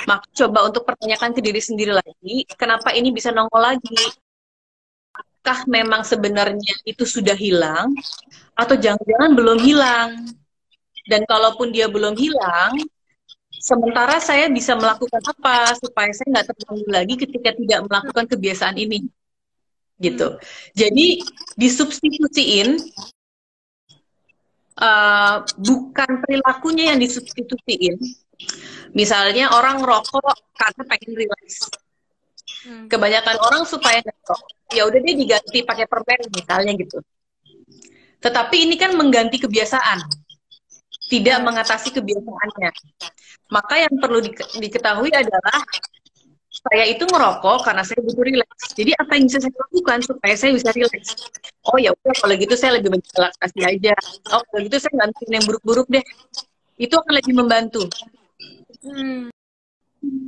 [0.05, 3.97] maka coba untuk pertanyakan ke diri sendiri lagi, kenapa ini bisa nongol lagi?
[5.09, 7.95] Apakah memang sebenarnya itu sudah hilang
[8.53, 10.09] atau jangan-jangan belum hilang?
[11.09, 12.77] Dan kalaupun dia belum hilang,
[13.59, 19.05] Sementara saya bisa melakukan apa supaya saya nggak terganggu lagi ketika tidak melakukan kebiasaan ini,
[19.99, 20.39] gitu.
[20.39, 20.41] Hmm.
[20.73, 21.07] Jadi
[21.59, 22.79] disubstitusiin
[24.79, 27.99] uh, bukan perilakunya yang disubstitusiin,
[28.95, 31.69] Misalnya orang rokok karena pengen relax.
[32.65, 32.87] Hmm.
[32.89, 34.41] Kebanyakan orang supaya ngerokok,
[34.73, 36.99] ya udah dia diganti pakai permen misalnya gitu.
[38.19, 39.99] Tetapi ini kan mengganti kebiasaan,
[41.09, 42.71] tidak mengatasi kebiasaannya.
[43.49, 44.21] Maka yang perlu
[44.61, 45.57] diketahui adalah
[46.49, 48.51] saya itu ngerokok karena saya butuh relax.
[48.77, 51.03] Jadi apa yang bisa saya lakukan supaya saya bisa relax?
[51.65, 53.95] Oh ya udah kalau gitu saya lebih banyak relaksasi aja.
[54.35, 56.05] Oh kalau gitu saya nggak yang buruk-buruk deh.
[56.77, 57.83] Itu akan lebih membantu.
[58.85, 59.33] Hmm.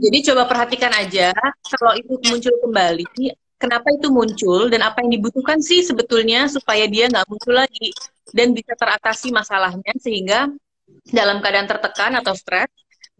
[0.01, 1.31] Jadi coba perhatikan aja
[1.63, 3.05] kalau itu muncul kembali,
[3.55, 7.93] kenapa itu muncul dan apa yang dibutuhkan sih sebetulnya supaya dia nggak muncul lagi
[8.35, 10.51] dan bisa teratasi masalahnya sehingga
[11.09, 12.71] dalam keadaan tertekan atau stres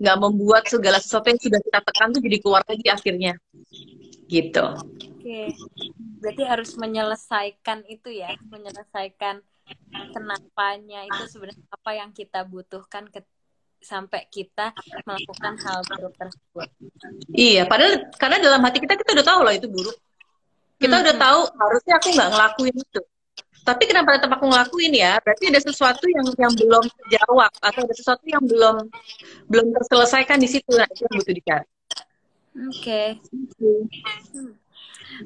[0.01, 3.34] nggak membuat segala sesuatu yang sudah kita tekan tuh jadi keluar lagi akhirnya
[4.31, 4.65] gitu.
[5.21, 5.53] Oke,
[6.23, 9.43] berarti harus menyelesaikan itu ya, menyelesaikan
[10.15, 13.21] kenapanya itu sebenarnya apa yang kita butuhkan ke
[13.81, 14.73] sampai kita
[15.05, 16.69] melakukan hal buruk tersebut.
[17.34, 19.97] Iya, padahal karena dalam hati kita kita udah tahu loh itu buruk.
[20.81, 21.03] Kita hmm.
[21.05, 23.01] udah tahu harusnya aku nggak ngelakuin itu
[23.62, 27.93] tapi kenapa tetap aku ngelakuin ya berarti ada sesuatu yang yang belum terjawab atau ada
[27.93, 28.89] sesuatu yang belum
[29.45, 33.08] belum terselesaikan di situ nah itu yang butuh dicari oke okay.
[33.62, 34.54] hmm.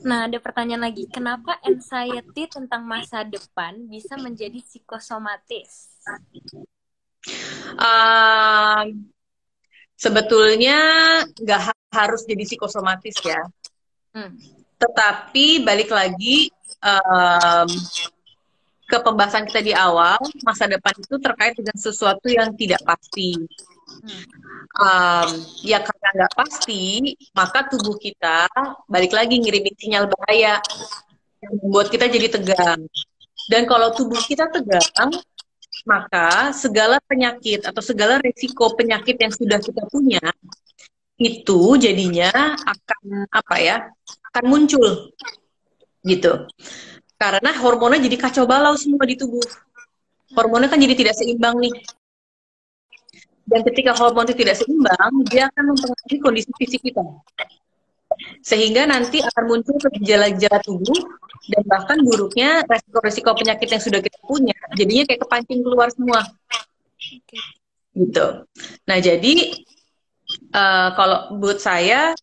[0.03, 5.95] nah ada pertanyaan lagi kenapa anxiety tentang masa depan bisa menjadi psikosomatis
[7.79, 8.83] uh,
[9.95, 10.79] sebetulnya
[11.39, 13.39] nggak harus jadi psikosomatis ya
[14.11, 14.35] hmm.
[14.75, 16.51] tetapi balik lagi
[16.83, 17.69] um,
[18.85, 23.33] ke pembahasan kita di awal, masa depan itu terkait dengan sesuatu yang tidak pasti.
[24.75, 25.29] Um,
[25.65, 28.45] ya karena nggak pasti, maka tubuh kita
[28.85, 30.61] balik lagi ngirimin sinyal bahaya
[31.41, 32.81] yang membuat kita jadi tegang.
[33.49, 35.13] Dan kalau tubuh kita tegang,
[35.85, 40.23] maka segala penyakit atau segala resiko penyakit yang sudah kita punya
[41.15, 43.77] itu jadinya akan apa ya
[44.33, 45.13] akan muncul
[46.03, 46.43] gitu
[47.25, 49.41] karena hormonnya jadi kacau balau semua di tubuh.
[50.37, 51.73] Hormonnya kan jadi tidak seimbang nih.
[53.45, 57.01] Dan ketika hormon itu tidak seimbang, dia akan mempengaruhi kondisi fisik kita.
[58.41, 61.01] Sehingga nanti akan muncul gejala-gejala tubuh
[61.49, 66.25] dan bahkan buruknya resiko-resiko penyakit yang sudah kita punya, jadinya kayak kepancing keluar semua.
[67.93, 68.25] Gitu.
[68.89, 69.33] Nah, jadi
[70.53, 72.17] uh, kalau buat saya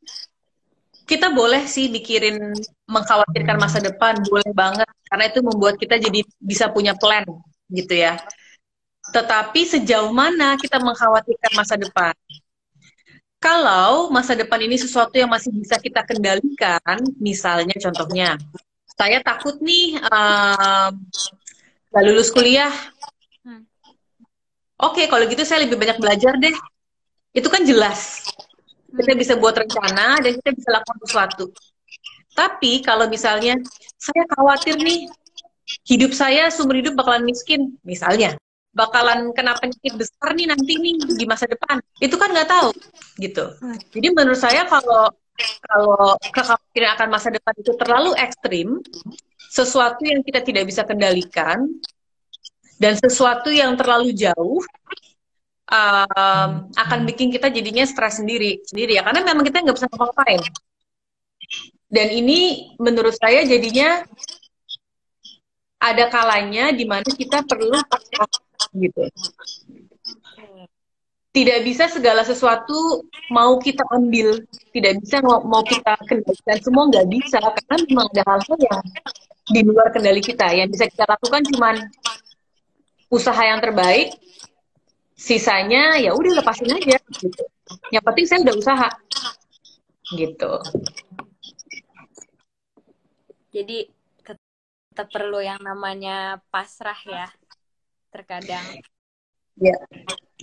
[1.07, 2.57] kita boleh sih mikirin
[2.93, 7.25] mengkhawatirkan masa depan boleh banget karena itu membuat kita jadi bisa punya plan
[7.73, 8.21] gitu ya.
[9.11, 12.15] Tetapi sejauh mana kita mengkhawatirkan masa depan?
[13.43, 18.39] Kalau masa depan ini sesuatu yang masih bisa kita kendalikan, misalnya contohnya,
[18.95, 19.99] saya takut nih
[21.91, 22.71] gak lulus kuliah.
[23.43, 23.67] Hmm.
[24.79, 26.55] Oke, okay, kalau gitu saya lebih banyak belajar deh.
[27.35, 28.23] Itu kan jelas.
[28.95, 31.45] Kita bisa buat rencana dan kita bisa lakukan sesuatu.
[32.33, 33.61] Tapi kalau misalnya
[34.01, 35.09] saya khawatir nih
[35.89, 38.37] hidup saya sumber hidup bakalan miskin, misalnya.
[38.73, 42.73] Bakalan kena penyakit besar nih nanti nih di masa depan, itu kan nggak tahu
[43.21, 43.53] gitu.
[43.93, 45.13] Jadi menurut saya kalau
[45.69, 48.81] kalau kekhawatiran akan masa depan itu terlalu ekstrim,
[49.53, 51.69] sesuatu yang kita tidak bisa kendalikan
[52.81, 54.65] dan sesuatu yang terlalu jauh
[55.69, 59.05] um, akan bikin kita jadinya stres sendiri sendiri ya.
[59.05, 60.41] Karena memang kita nggak bisa ngapa-ngapain
[61.93, 64.01] dan ini menurut saya jadinya
[65.77, 67.77] ada kalanya di mana kita perlu
[68.81, 69.05] gitu.
[71.33, 74.41] Tidak bisa segala sesuatu mau kita ambil,
[74.73, 78.81] tidak bisa mau, kita kendalikan semua nggak bisa karena memang ada hal-hal yang
[79.49, 80.49] di luar kendali kita.
[80.53, 81.71] Yang bisa kita lakukan cuma
[83.09, 84.13] usaha yang terbaik,
[85.17, 87.45] sisanya ya udah lepasin aja gitu.
[87.89, 88.89] Yang penting saya udah usaha
[90.13, 90.53] gitu.
[93.53, 93.85] Jadi
[94.93, 97.29] tetap perlu yang namanya pasrah ya
[98.13, 98.81] terkadang.
[99.57, 99.77] Ya.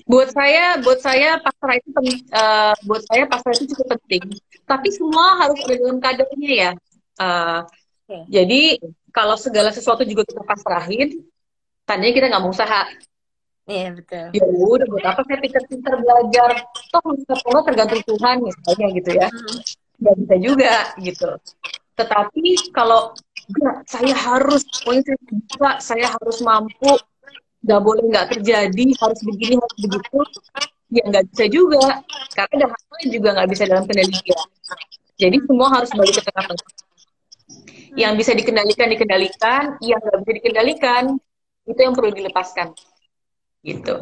[0.05, 1.89] Buat saya, buat saya pasrah itu
[2.33, 4.25] uh, buat saya pasrah itu cukup penting.
[4.65, 6.71] Tapi semua harus ada dalam kadarnya ya.
[7.17, 7.59] Uh, eh,
[8.05, 8.21] okay.
[8.29, 8.61] Jadi
[9.09, 11.25] kalau segala sesuatu juga kita pasrahin,
[11.85, 12.85] tandanya kita nggak mau usaha.
[13.69, 14.25] Iya betul.
[14.33, 16.49] Ya udah buat apa saya pinter-pinter belajar?
[16.89, 17.33] Toh bisa
[17.69, 19.29] tergantung Tuhan misalnya gitu ya.
[19.29, 19.57] Hmm.
[19.99, 21.29] Gak bisa juga gitu.
[21.99, 23.11] Tetapi kalau
[23.51, 26.95] enggak, saya harus, pokoknya saya bisa, saya harus mampu,
[27.59, 30.19] nggak boleh nggak terjadi, harus begini, harus begitu,
[30.95, 31.85] ya nggak bisa juga.
[32.31, 34.41] Karena ada hal juga nggak bisa dalam kendali dia.
[35.19, 36.67] Jadi semua harus balik ke tengah-tengah.
[37.99, 39.63] Yang bisa dikendalikan, dikendalikan.
[39.83, 41.03] Yang nggak bisa dikendalikan,
[41.67, 42.71] itu yang perlu dilepaskan.
[43.59, 43.95] Gitu.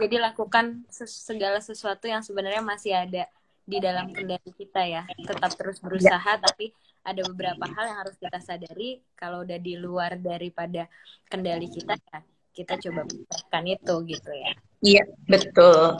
[0.00, 3.28] Jadi lakukan segala sesuatu yang sebenarnya masih ada
[3.70, 5.06] di dalam kendali kita ya.
[5.06, 6.42] Tetap terus berusaha, ya.
[6.42, 6.74] tapi
[7.06, 10.90] ada beberapa hal yang harus kita sadari kalau udah di luar daripada
[11.30, 14.52] kendali kita ya kita coba bukan itu gitu ya.
[14.80, 15.96] Iya, betul.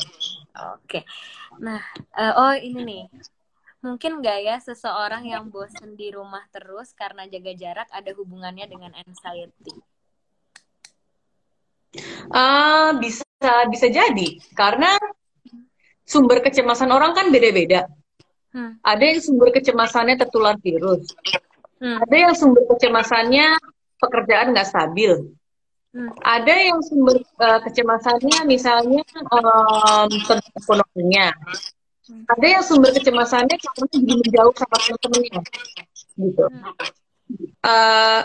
[0.77, 1.07] Oke.
[1.62, 1.81] Nah,
[2.16, 3.05] uh, oh ini nih.
[3.81, 8.93] Mungkin nggak ya seseorang yang bosan di rumah terus karena jaga jarak ada hubungannya dengan
[8.93, 9.73] anxiety?
[12.29, 13.25] Uh, bisa
[13.73, 14.95] bisa jadi karena
[16.11, 17.87] sumber kecemasan orang kan beda-beda.
[18.51, 18.83] Hmm.
[18.83, 21.15] Ada yang sumber kecemasannya tertular virus.
[21.79, 22.03] Hmm.
[22.03, 23.55] Ada yang sumber kecemasannya
[24.03, 25.31] pekerjaan nggak stabil.
[25.95, 26.11] Hmm.
[26.19, 31.31] Ada yang sumber uh, kecemasannya misalnya um, tentang ekonominya.
[32.11, 32.27] Hmm.
[32.27, 35.41] Ada yang sumber kecemasannya karena jadi menjauh sama teman-temannya.
[36.19, 36.45] Gitu.
[36.51, 36.75] Hmm.
[37.63, 38.23] Uh,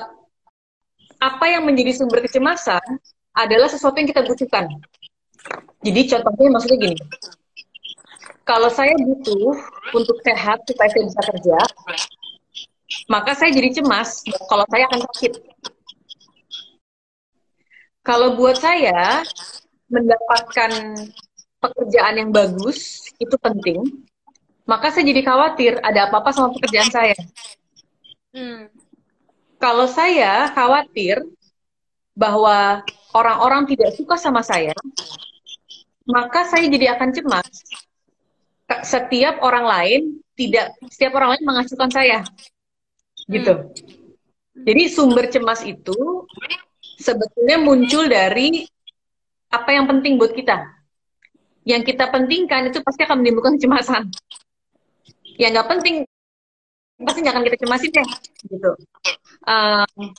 [1.21, 2.81] apa yang menjadi sumber kecemasan
[3.37, 4.65] adalah sesuatu yang kita butuhkan.
[5.85, 6.97] Jadi contohnya maksudnya gini.
[8.45, 9.57] Kalau saya butuh
[9.97, 11.57] untuk sehat supaya saya bisa kerja,
[13.09, 15.33] maka saya jadi cemas kalau saya akan sakit
[18.05, 19.25] kalau buat saya,
[19.89, 20.93] mendapatkan
[21.57, 23.81] pekerjaan yang bagus itu penting.
[24.69, 27.17] Maka saya jadi khawatir ada apa-apa sama pekerjaan saya.
[28.29, 28.69] Hmm.
[29.57, 31.17] Kalau saya khawatir
[32.13, 32.85] bahwa
[33.17, 34.77] orang-orang tidak suka sama saya,
[36.05, 37.49] maka saya jadi akan cemas.
[38.65, 40.01] Setiap orang lain
[40.33, 42.19] tidak, setiap orang lain mengacukan saya,
[43.29, 43.53] gitu.
[43.53, 44.65] Hmm.
[44.65, 46.25] Jadi sumber cemas itu
[46.97, 48.65] sebetulnya muncul dari
[49.53, 50.65] apa yang penting buat kita.
[51.65, 54.09] Yang kita pentingkan itu pasti akan menimbulkan kecemasan.
[55.37, 55.95] Yang nggak penting
[56.95, 58.05] pasti nggak akan kita cemasin ya,
[58.47, 58.71] gitu.
[59.45, 60.15] Um,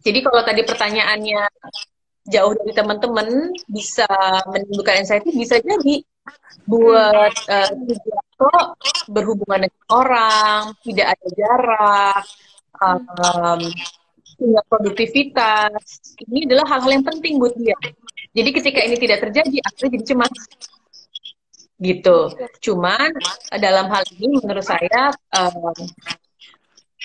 [0.00, 1.42] jadi kalau tadi pertanyaannya
[2.32, 4.08] jauh dari teman-teman bisa
[4.48, 6.00] menimbulkan anxiety bisa jadi
[6.64, 7.70] buat uh,
[9.08, 12.22] berhubungan dengan orang tidak ada jarak
[12.80, 13.60] um,
[14.34, 15.80] punya produktivitas.
[16.26, 17.76] Ini adalah hal-hal yang penting buat dia.
[18.34, 20.34] Jadi ketika ini tidak terjadi, akhirnya jadi cemas.
[21.78, 22.18] Gitu.
[22.70, 23.10] Cuman
[23.58, 25.74] dalam hal ini menurut saya um,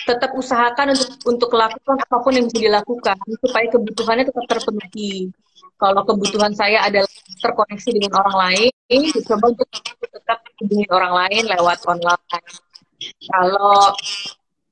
[0.08, 5.30] tetap usahakan untuk untuk lakukan apa pun yang bisa dilakukan supaya kebutuhannya tetap terpenuhi.
[5.80, 7.08] Kalau kebutuhan saya adalah
[7.40, 8.70] terkoneksi dengan orang lain,
[9.26, 9.68] coba untuk
[10.04, 12.46] tetap hubungi orang lain lewat online.
[13.00, 13.96] Kalau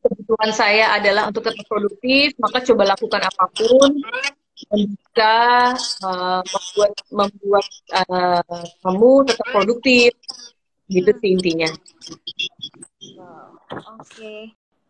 [0.04, 3.90] kebutuhan saya adalah untuk tetap produktif, maka coba lakukan apa pun
[4.68, 5.34] yang bisa
[6.02, 10.12] uh, membuat membuat uh, kamu tetap produktif.
[10.88, 11.70] Gitu sih intinya.
[14.00, 14.08] Oke.
[14.08, 14.42] Okay.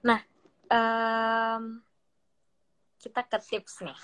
[0.06, 0.22] Nah,
[0.70, 1.82] um,
[3.02, 3.98] kita ke tips nih.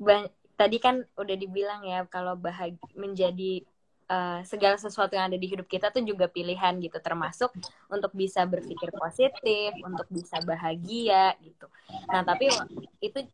[0.00, 0.28] Ba
[0.60, 3.64] tadi kan udah dibilang ya kalau bahagia menjadi
[4.12, 7.00] uh, segala sesuatu yang ada di hidup kita tuh juga pilihan gitu.
[7.00, 7.48] Termasuk
[7.88, 11.64] untuk bisa berpikir positif untuk bisa bahagia gitu.
[12.12, 12.52] Nah tapi
[13.00, 13.24] itu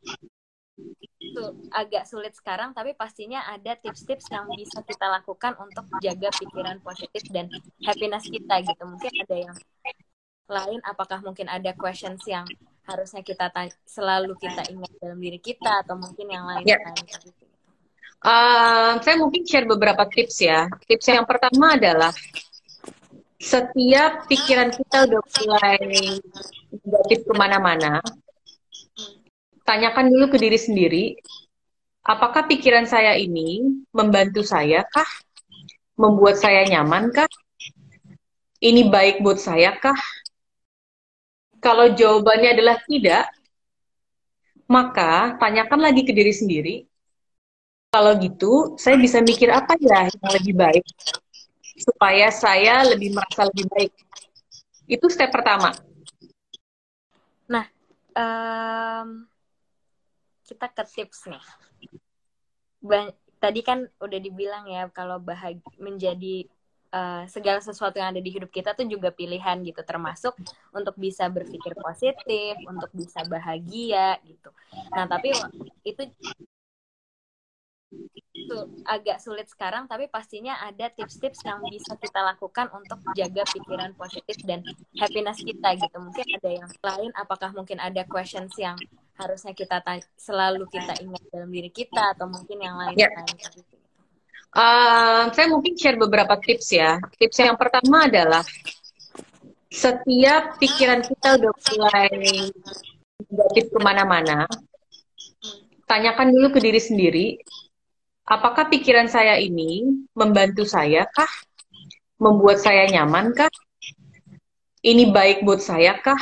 [1.19, 6.79] itu agak sulit sekarang tapi pastinya ada tips-tips yang bisa kita lakukan untuk jaga pikiran
[6.79, 7.51] positif dan
[7.83, 8.83] happiness kita gitu.
[8.87, 9.57] Mungkin ada yang
[10.47, 12.47] lain apakah mungkin ada questions yang
[12.87, 13.51] harusnya kita
[13.85, 16.81] selalu kita ingat dalam diri kita atau mungkin yang lain yeah.
[17.07, 17.47] gitu
[18.27, 20.67] Uh, saya mungkin share beberapa tips ya.
[20.89, 22.11] Tips yang pertama adalah
[23.37, 25.79] setiap pikiran kita udah mulai
[26.73, 28.01] negatif ke mana-mana,
[29.63, 31.05] tanyakan dulu ke diri sendiri,
[32.03, 33.63] apakah pikiran saya ini
[33.93, 35.07] membantu saya kah?
[35.95, 37.29] Membuat saya nyaman kah?
[38.59, 39.97] Ini baik buat saya kah?
[41.67, 43.27] Kalau jawabannya adalah tidak,
[44.71, 46.77] maka tanyakan lagi ke diri sendiri,
[47.91, 50.87] kalau gitu, saya bisa mikir apa ya yang lebih baik
[51.75, 53.93] supaya saya lebih merasa lebih baik.
[54.87, 55.75] Itu step pertama.
[57.51, 57.67] Nah,
[58.15, 59.27] um,
[60.47, 61.45] kita ke tips nih.
[62.79, 63.11] Ba
[63.43, 66.47] tadi kan udah dibilang ya kalau bahagia menjadi
[66.93, 69.81] uh, segala sesuatu yang ada di hidup kita tuh juga pilihan gitu.
[69.83, 70.35] Termasuk
[70.75, 74.51] untuk bisa berpikir positif untuk bisa bahagia gitu.
[74.93, 75.33] Nah tapi
[75.87, 76.03] itu
[78.37, 83.95] itu agak sulit sekarang tapi pastinya ada tips-tips yang bisa kita lakukan untuk jaga pikiran
[83.95, 84.61] positif dan
[84.99, 85.97] happiness kita gitu.
[85.99, 88.77] Mungkin ada yang lain apakah mungkin ada questions yang
[89.17, 89.81] harusnya kita
[90.21, 93.09] selalu kita ingat dalam diri kita atau mungkin yang lain yeah.
[94.57, 98.43] Uh, saya mungkin share beberapa tips ya tips yang pertama adalah
[99.69, 102.09] setiap pikiran kita udah mulai
[103.21, 104.49] negatif ke mana-mana
[105.85, 107.27] tanyakan dulu ke diri sendiri
[108.27, 111.31] apakah pikiran saya ini membantu saya kah?
[112.19, 113.51] Membuat saya nyaman kah?
[114.83, 116.19] Ini baik buat saya kah?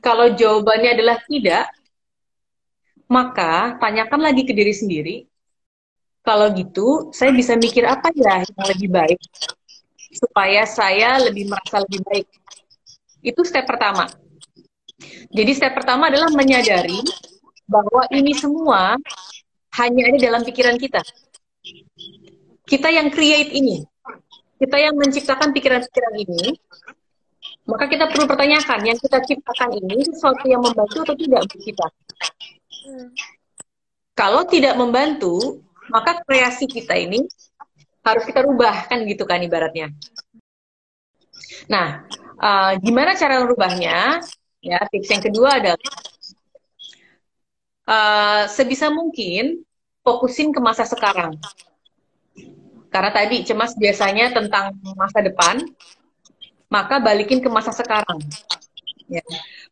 [0.00, 1.64] Kalau jawabannya adalah tidak,
[3.08, 5.16] maka tanyakan lagi ke diri sendiri.
[6.24, 9.20] Kalau gitu, saya bisa mikir apa ya yang lebih baik
[10.14, 12.26] supaya saya lebih merasa lebih baik.
[13.20, 14.08] Itu step pertama.
[15.34, 16.96] Jadi step pertama adalah menyadari
[17.68, 18.96] bahwa ini semua
[19.76, 21.02] hanya ada dalam pikiran kita.
[22.64, 23.84] Kita yang create ini.
[24.56, 26.56] Kita yang menciptakan pikiran-pikiran ini.
[27.64, 31.86] Maka kita perlu pertanyakan, yang kita ciptakan ini sesuatu yang membantu atau tidak buat kita?
[34.12, 37.24] Kalau tidak membantu, maka kreasi kita ini
[38.04, 39.92] harus kita rubah, kan gitu kan ibaratnya.
[41.68, 42.04] Nah,
[42.40, 44.20] uh, gimana cara merubahnya?
[44.64, 45.92] Ya, tips yang kedua adalah
[47.88, 49.64] uh, sebisa mungkin
[50.04, 51.36] fokusin ke masa sekarang.
[52.92, 55.58] Karena tadi cemas biasanya tentang masa depan,
[56.70, 58.22] maka balikin ke masa sekarang.
[59.10, 59.24] Ya.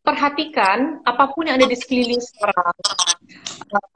[0.03, 2.75] Perhatikan apa pun yang ada di sekeliling sekarang,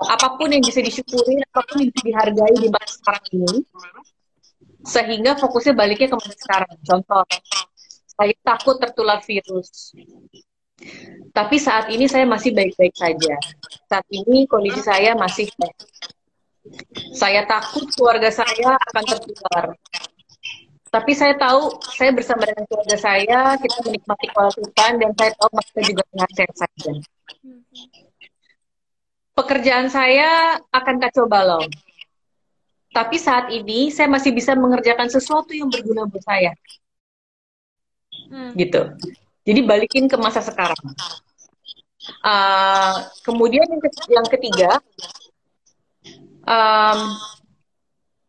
[0.07, 3.55] apa pun yang bisa disyukuri, apa pun yang bisa dihargai di masa sekarang ini,
[4.87, 6.75] sehingga fokusnya baliknya ke masa sekarang.
[6.87, 7.27] Contoh,
[8.07, 9.93] saya takut tertular virus.
[11.35, 13.35] Tapi saat ini saya masih baik-baik saja.
[13.91, 15.77] Saat ini kondisi saya masih baik.
[17.19, 19.65] Saya takut keluarga saya akan tertular.
[20.97, 25.49] Tapi saya tahu saya bersama dengan keluarga saya, kita menikmati kualitas hutan dan saya tahu
[25.53, 26.91] mereka juga sehat saja.
[29.37, 31.61] Pekerjaan saya akan kacau balau.
[32.97, 36.57] Tapi saat ini saya masih bisa mengerjakan sesuatu yang berguna buat saya.
[38.33, 38.57] Hmm.
[38.57, 38.81] Gitu.
[39.45, 40.81] Jadi balikin ke masa sekarang.
[42.25, 43.69] Uh, kemudian
[44.09, 44.81] yang ketiga,
[46.49, 46.99] um,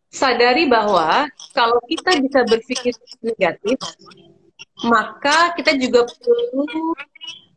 [0.07, 3.77] sadari bahwa kalau kita bisa berpikir negatif,
[4.85, 6.93] maka kita juga perlu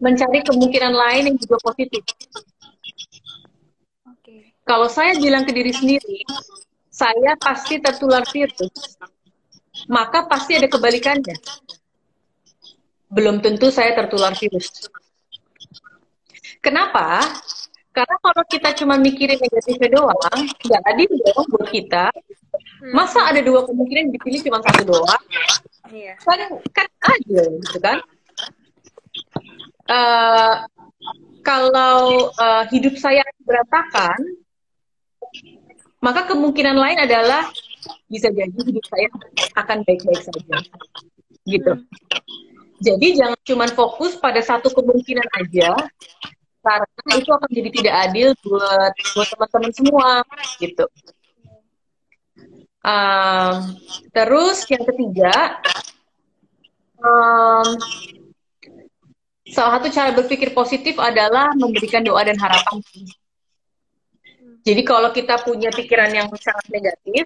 [0.01, 2.03] mencari kemungkinan lain yang juga positif.
[4.21, 4.57] Okay.
[4.65, 6.25] Kalau saya bilang ke diri sendiri,
[6.89, 8.97] saya pasti tertular virus,
[9.89, 11.37] maka pasti ada kebalikannya
[13.11, 14.87] belum tentu saya tertular virus.
[16.63, 17.27] Kenapa?
[18.01, 22.09] Karena kalau kita cuma mikirin negatifnya doang, nggak adil dong buat kita.
[22.09, 22.97] Hmm.
[22.97, 25.23] Masa ada dua kemungkinan dipilih cuma satu doang?
[25.93, 26.17] Iya.
[26.25, 26.41] Kan
[26.73, 28.01] kan adil gitu kan?
[29.85, 30.65] Uh,
[31.45, 34.17] kalau uh, hidup saya berantakan,
[36.01, 37.53] maka kemungkinan lain adalah
[38.09, 39.13] bisa jadi hidup saya
[39.61, 40.57] akan baik-baik saja.
[41.45, 41.69] Gitu.
[41.69, 41.85] Hmm.
[42.81, 45.77] Jadi jangan cuma fokus pada satu kemungkinan aja,
[46.61, 50.11] karena itu akan jadi tidak adil buat buat teman-teman semua,
[50.61, 50.85] gitu.
[52.81, 53.77] Um,
[54.13, 55.61] terus yang ketiga,
[57.01, 57.69] um,
[59.53, 62.81] salah satu cara berpikir positif adalah memberikan doa dan harapan.
[64.61, 67.25] Jadi kalau kita punya pikiran yang sangat negatif,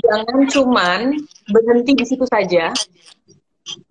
[0.00, 1.00] jangan cuman
[1.48, 2.72] berhenti di situ saja,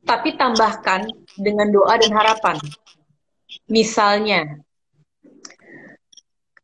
[0.05, 1.05] tapi tambahkan
[1.37, 2.57] dengan doa dan harapan.
[3.67, 4.63] Misalnya,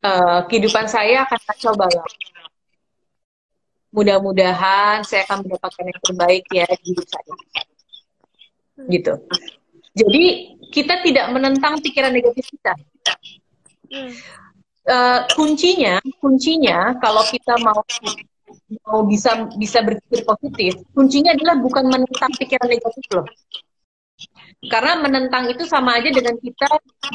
[0.03, 2.07] uh, kehidupan saya akan kacau balau.
[3.93, 7.33] Mudah-mudahan saya akan mendapatkan yang terbaik ya di hidup saya.
[8.89, 9.13] Gitu.
[9.93, 10.23] Jadi
[10.73, 12.73] kita tidak menentang pikiran negatif kita.
[14.83, 17.79] Uh, kuncinya, kuncinya kalau kita mau
[18.89, 23.27] mau bisa bisa berpikir positif, kuncinya adalah bukan menentang pikiran negatif loh.
[24.71, 26.67] Karena menentang itu sama aja dengan kita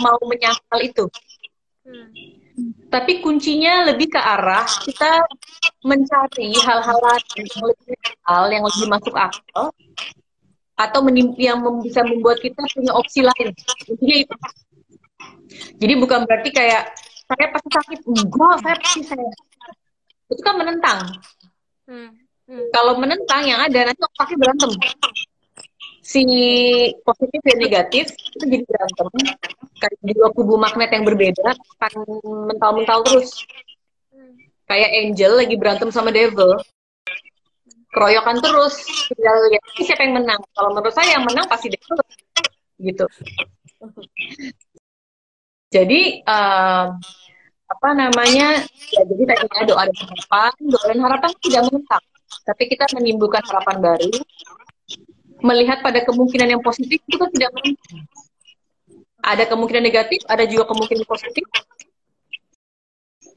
[0.04, 1.04] mau menyangkal itu.
[1.88, 2.08] Hmm.
[2.92, 5.22] Tapi kuncinya lebih ke arah kita
[5.84, 6.98] mencari hal-hal
[7.38, 9.70] yang lebih real, yang lebih masuk akal,
[10.78, 11.00] atau
[11.38, 13.54] yang bisa membuat kita punya opsi lain.
[15.78, 16.92] Jadi bukan berarti kayak
[17.28, 19.28] saya pasti sakit, enggak, saya pasti saya.
[20.28, 20.98] Itu kan menentang.
[21.88, 22.10] Hmm.
[22.48, 22.64] Hmm.
[22.72, 24.72] Kalau menentang yang ada nanti pasti berantem.
[26.08, 26.24] Si
[27.04, 29.06] positif dan negatif itu jadi berantem.
[29.76, 31.92] Kayak dua kubu magnet yang berbeda akan
[32.48, 33.44] mental-mental terus.
[34.64, 36.56] Kayak angel lagi berantem sama devil.
[37.92, 38.88] Keroyokan terus.
[39.12, 40.40] Tinggal lihat siapa yang menang.
[40.56, 42.00] Kalau menurut saya yang menang pasti devil.
[42.80, 43.04] Gitu.
[45.68, 46.96] Jadi uh,
[47.68, 48.64] apa namanya
[48.96, 52.02] ya jadi tadinya doa dan harapan doa dan harapan tidak menetap
[52.48, 54.08] tapi kita menimbulkan harapan baru
[55.44, 57.50] melihat pada kemungkinan yang positif itu kan tidak
[59.22, 61.44] ada kemungkinan negatif ada juga kemungkinan positif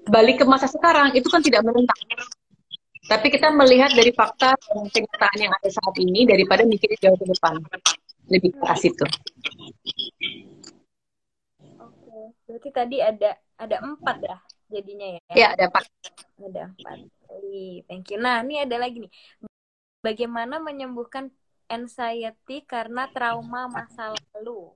[0.10, 2.00] balik ke masa sekarang itu kan tidak menentang.
[3.06, 7.26] Tapi kita melihat dari fakta dan kenyataan yang ada saat ini daripada mikirin jauh ke
[7.28, 7.60] depan.
[8.32, 9.06] Lebih keras itu.
[11.82, 14.38] Oke, berarti tadi ada ada empat ya
[14.72, 15.20] jadinya ya?
[15.36, 15.84] Ya, ada empat.
[16.40, 16.98] Ada empat.
[17.90, 18.18] Thank you.
[18.22, 19.12] Nah, ini ada lagi nih.
[20.02, 21.30] Bagaimana menyembuhkan
[21.72, 24.76] anxiety karena trauma masa lalu?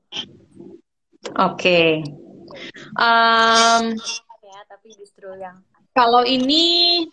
[1.35, 1.59] Oke.
[1.59, 1.91] Okay.
[2.95, 3.99] Um,
[4.39, 5.59] ya, tapi justru yang
[5.91, 7.03] kalau ini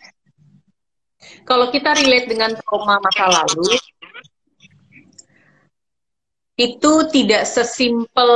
[1.43, 3.75] kalau kita relate dengan trauma masa lalu
[6.53, 8.31] itu tidak sesimpel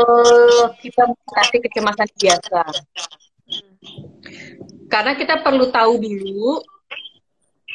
[0.81, 2.63] kita mengatasi kecemasan biasa.
[4.89, 6.63] Karena kita perlu tahu dulu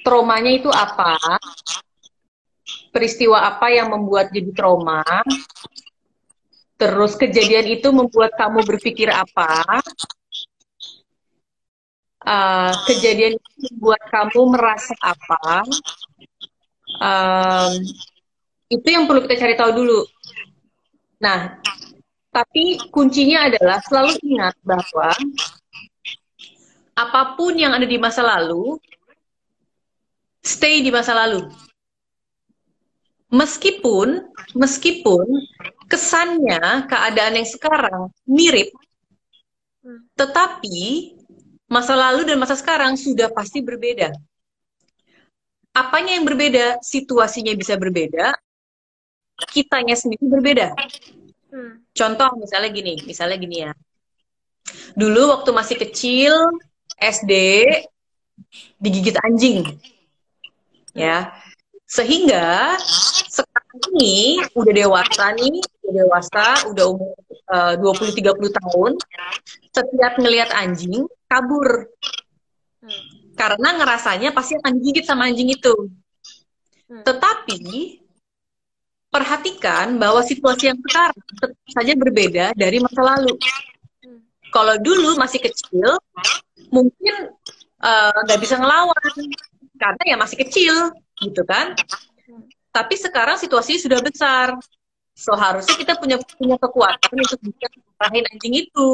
[0.02, 1.14] traumanya itu apa,
[2.92, 5.02] peristiwa apa yang membuat jadi trauma,
[6.76, 9.64] terus kejadian itu membuat kamu berpikir apa,
[12.28, 15.64] uh, kejadian itu membuat kamu merasa apa,
[17.00, 17.72] um,
[18.68, 20.00] itu yang perlu kita cari tahu dulu.
[21.22, 21.56] Nah,
[22.32, 25.12] tapi kuncinya adalah selalu ingat bahwa
[26.92, 28.76] apa pun yang ada di masa lalu,
[30.44, 31.48] stay di masa lalu.
[33.32, 35.24] Meskipun, meskipun
[35.88, 38.68] kesannya keadaan yang sekarang mirip,
[40.14, 41.16] tetapi
[41.64, 44.12] masa lalu dan masa sekarang sudah pasti berbeda.
[45.72, 46.76] Apanya yang berbeda?
[46.84, 48.36] Situasinya bisa berbeda,
[49.48, 50.76] kitanya sendiri berbeda.
[51.48, 51.80] Hmm.
[51.96, 53.72] Contoh misalnya gini, misalnya gini ya.
[54.92, 56.32] Dulu waktu masih kecil,
[57.00, 57.32] SD,
[58.76, 59.64] digigit anjing.
[60.92, 61.32] Ya.
[61.88, 62.76] Sehingga
[63.72, 67.16] ini udah dewasa nih, udah dewasa, udah umur
[67.48, 68.92] uh, 20-30 tahun,
[69.72, 71.88] setiap ngelihat anjing, kabur.
[72.84, 73.04] Hmm.
[73.32, 75.72] Karena ngerasanya pasti akan digigit sama anjing itu.
[76.88, 77.00] Hmm.
[77.00, 77.60] Tetapi
[79.12, 83.36] perhatikan bahwa situasi yang sekarang tetap saja berbeda dari masa lalu.
[84.52, 85.96] Kalau dulu masih kecil,
[86.72, 87.32] mungkin
[87.80, 89.12] eh, nggak uh, bisa ngelawan
[89.76, 91.76] karena ya masih kecil, gitu kan?
[92.72, 94.56] Tapi sekarang situasinya sudah besar,
[95.12, 97.68] so harusnya kita punya punya kekuatan untuk bisa
[98.00, 98.90] marahin anjing itu,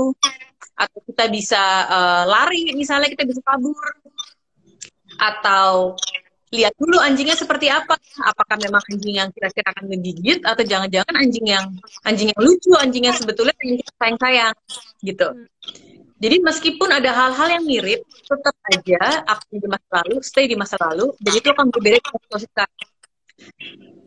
[0.74, 3.78] atau kita bisa uh, lari, misalnya kita bisa kabur,
[5.18, 5.94] atau
[6.50, 7.94] lihat dulu anjingnya seperti apa.
[8.24, 11.66] Apakah memang anjing yang kira-kira akan ngegigit atau jangan-jangan anjing yang
[12.02, 14.54] anjing yang lucu, anjing yang sebetulnya yang kita sayang-sayang
[15.06, 15.28] gitu.
[16.18, 20.74] Jadi meskipun ada hal-hal yang mirip, tetap aja yang di masa lalu, stay di masa
[20.82, 22.87] lalu, dan itu akan berbeda dengan situasi sekarang.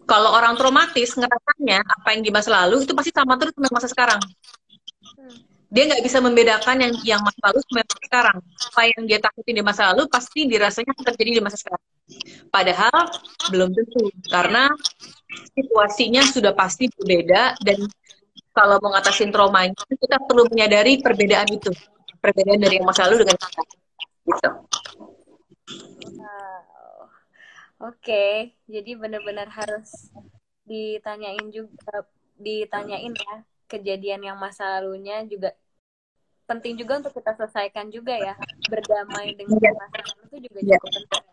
[0.05, 3.88] Kalau orang traumatis ngerasanya apa yang di masa lalu itu pasti sama terus dengan masa
[3.88, 4.19] sekarang
[5.71, 8.38] dia nggak bisa membedakan yang yang masa lalu sama masa sekarang.
[8.43, 11.86] Apa yang dia takutin di masa lalu pasti dirasanya akan terjadi di masa sekarang.
[12.51, 12.97] Padahal
[13.47, 14.67] belum tentu karena
[15.55, 17.88] situasinya sudah pasti berbeda dan
[18.51, 21.71] kalau mau ngatasin trauma itu kita perlu menyadari perbedaan itu,
[22.19, 23.79] perbedaan dari yang masa lalu dengan sekarang.
[24.27, 24.49] Gitu.
[27.82, 28.34] Oke, okay.
[28.69, 30.13] jadi benar-benar harus
[30.69, 32.05] ditanyain juga,
[32.38, 33.36] ditanyain ya
[33.71, 35.55] kejadian yang masa lalunya juga
[36.43, 38.36] penting juga untuk kita selesaikan juga ya
[38.67, 40.75] berdamai dengan masa lalu itu juga ya.
[40.75, 41.23] cukup penting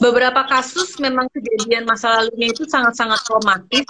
[0.00, 3.84] beberapa kasus memang kejadian masa lalunya itu sangat-sangat traumatis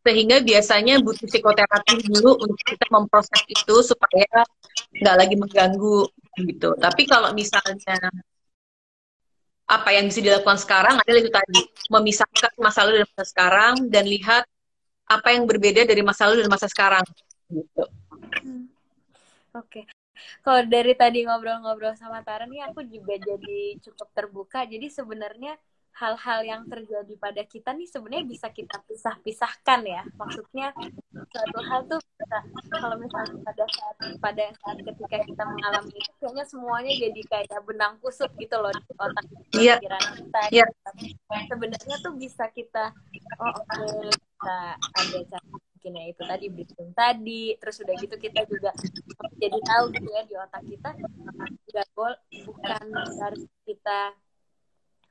[0.00, 4.48] sehingga biasanya butuh psikoterapi dulu untuk kita memproses itu supaya
[4.96, 6.08] nggak lagi mengganggu
[6.40, 8.00] gitu tapi kalau misalnya
[9.70, 14.04] apa yang bisa dilakukan sekarang adalah itu tadi memisahkan masa lalu dan masa sekarang dan
[14.10, 14.42] lihat
[15.06, 17.06] apa yang berbeda dari masa lalu dan masa sekarang
[17.54, 17.84] gitu.
[18.42, 18.66] Hmm.
[19.54, 19.82] Oke.
[19.82, 19.84] Okay.
[20.44, 24.66] Kalau dari tadi ngobrol-ngobrol sama Tara nih aku juga jadi cukup terbuka.
[24.68, 25.56] Jadi sebenarnya
[26.00, 30.02] hal-hal yang terjadi pada kita nih sebenarnya bisa kita pisah-pisahkan ya.
[30.16, 30.72] Maksudnya
[31.12, 32.38] suatu hal tuh bisa
[32.72, 38.00] kalau misalnya pada saat pada saat ketika kita mengalami itu kayaknya semuanya jadi kayak benang
[38.00, 39.76] kusut gitu loh di otak yeah.
[39.76, 40.40] pikiran kita.
[40.48, 40.68] Yeah.
[41.52, 42.96] Sebenarnya tuh bisa kita
[43.36, 48.14] oh oke okay, kita ada cara mungkin ya itu tadi briefing tadi terus udah gitu
[48.20, 48.68] kita juga
[49.40, 52.84] jadi tahu gitu ya di otak kita nggak boleh bukan
[53.16, 54.12] harus kita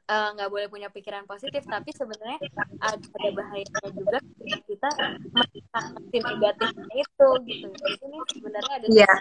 [0.10, 2.42] nggak uh, boleh punya pikiran positif tapi sebenarnya
[2.82, 2.98] ada,
[3.30, 4.90] bahayanya juga ketika kita
[5.30, 9.18] menanggapi negatifnya itu gitu jadi ini sebenarnya ada yeah.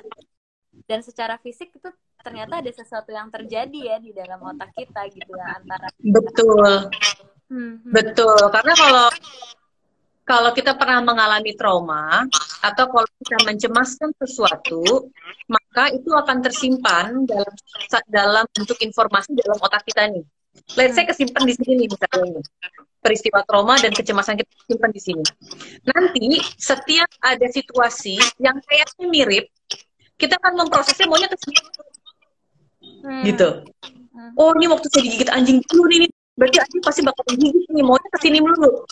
[0.89, 1.89] dan secara fisik itu
[2.24, 6.89] ternyata ada sesuatu yang terjadi ya di dalam otak kita gitu ya antara betul
[7.49, 7.93] Hmm, hmm.
[7.97, 9.09] Betul, karena kalau
[10.28, 12.28] kalau kita pernah mengalami trauma
[12.61, 15.09] atau kalau kita mencemaskan sesuatu,
[15.49, 17.55] maka maka itu akan tersimpan dalam
[18.11, 20.26] dalam bentuk informasi dalam otak kita nih.
[20.76, 22.42] Let's say kesimpan di sini nih misalnya ini.
[22.98, 25.24] Peristiwa trauma dan kecemasan kita simpan di sini.
[25.86, 29.46] Nanti setiap ada situasi yang kayaknya mirip,
[30.18, 31.61] kita akan memprosesnya maunya ke sini.
[33.06, 33.22] Hmm.
[33.22, 33.48] Gitu.
[34.12, 34.32] Hmm.
[34.34, 36.11] Oh, ini waktu saya digigit anjing dulu nih.
[36.34, 38.82] Berarti anjing pasti bakal digigit nih, maunya ke sini dulu.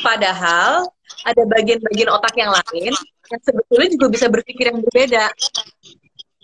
[0.00, 0.88] Padahal
[1.28, 2.94] ada bagian-bagian otak yang lain
[3.32, 5.24] yang sebetulnya juga bisa berpikir yang berbeda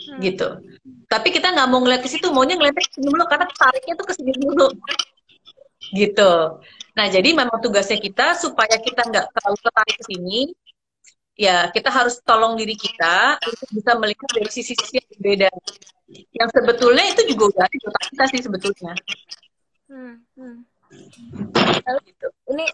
[0.08, 0.20] hmm.
[0.24, 0.48] gitu.
[1.08, 4.06] Tapi kita nggak mau ngeliat ke situ, maunya ngeliatnya ke sini dulu karena tariknya tuh
[4.08, 4.68] ke sini dulu.
[5.92, 6.32] Gitu.
[6.98, 10.40] Nah, jadi memang tugasnya kita supaya kita nggak terlalu tertarik ke sini,
[11.38, 15.50] ya kita harus tolong diri kita untuk bisa melihat dari sisi-sisi yang berbeda.
[16.34, 18.92] Yang sebetulnya itu juga udah di otak kita sih sebetulnya.
[19.88, 20.56] Hmm, hmm.
[21.84, 22.28] Lalu, gitu.
[22.52, 22.66] Ini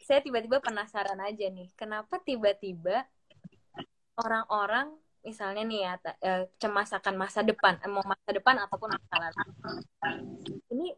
[0.00, 3.04] saya tiba-tiba penasaran aja nih, kenapa tiba-tiba
[4.16, 5.92] orang-orang misalnya nih ya
[6.24, 9.40] eh, cemas akan masa depan eh, mau masa depan ataupun masa lalu.
[10.72, 10.88] Ini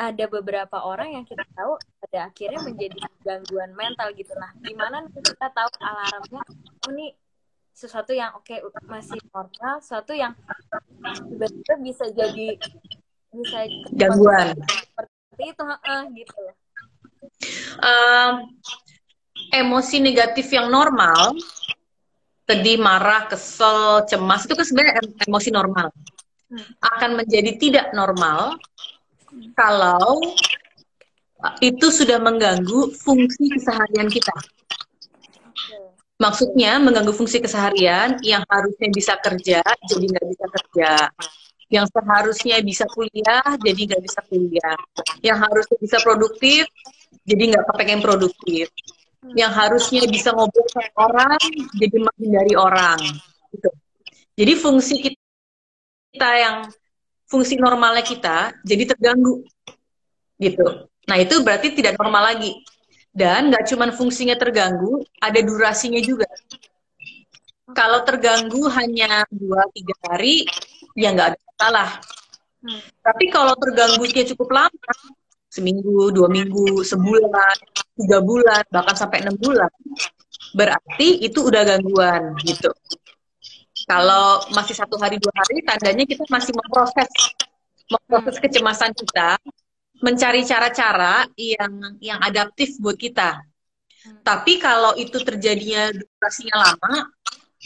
[0.00, 4.32] ada beberapa orang yang kita tahu pada akhirnya menjadi gangguan mental gitu.
[4.38, 6.42] Nah gimana kita tahu alarmnya?
[6.88, 7.12] Oh ini
[7.80, 10.36] sesuatu yang oke okay, masih normal sesuatu yang
[11.32, 12.60] tiba-tiba bisa jadi
[13.32, 13.58] bisa
[13.96, 14.52] gangguan.
[14.58, 16.40] seperti itu uh, gitu
[17.80, 18.32] um,
[19.54, 21.32] emosi negatif yang normal
[22.50, 25.94] sedih, marah, kesel, cemas itu kan sebenarnya emosi normal.
[26.50, 26.66] Hmm.
[26.82, 28.58] Akan menjadi tidak normal
[29.54, 30.18] kalau
[31.62, 34.34] itu sudah mengganggu fungsi keseharian kita.
[36.20, 40.92] Maksudnya mengganggu fungsi keseharian yang harusnya bisa kerja jadi nggak bisa kerja,
[41.72, 44.76] yang seharusnya bisa kuliah jadi nggak bisa kuliah,
[45.24, 46.68] yang harusnya bisa produktif
[47.24, 48.68] jadi nggak kepengen produktif,
[49.36, 51.40] yang harusnya bisa ngobrol sama orang
[51.76, 52.98] jadi menghindari orang
[53.52, 53.70] gitu.
[54.40, 56.56] Jadi fungsi kita yang
[57.28, 59.44] fungsi normalnya kita jadi terganggu
[60.40, 60.88] gitu.
[61.04, 62.56] Nah itu berarti tidak normal lagi.
[63.10, 66.30] Dan nggak cuma fungsinya terganggu, ada durasinya juga.
[67.74, 70.46] Kalau terganggu hanya dua tiga hari,
[70.94, 71.90] ya nggak ada masalah.
[72.62, 72.80] Hmm.
[73.02, 74.94] Tapi kalau terganggunya cukup lama,
[75.50, 77.56] seminggu, dua minggu, sebulan,
[78.00, 79.70] tiga bulan, bahkan sampai enam bulan,
[80.56, 82.72] berarti itu udah gangguan gitu.
[83.88, 87.10] Kalau masih satu hari dua hari, tandanya kita masih memproses
[87.90, 89.34] memproses kecemasan kita,
[89.98, 93.42] mencari cara-cara yang yang adaptif buat kita.
[94.24, 97.10] Tapi kalau itu terjadinya durasinya lama,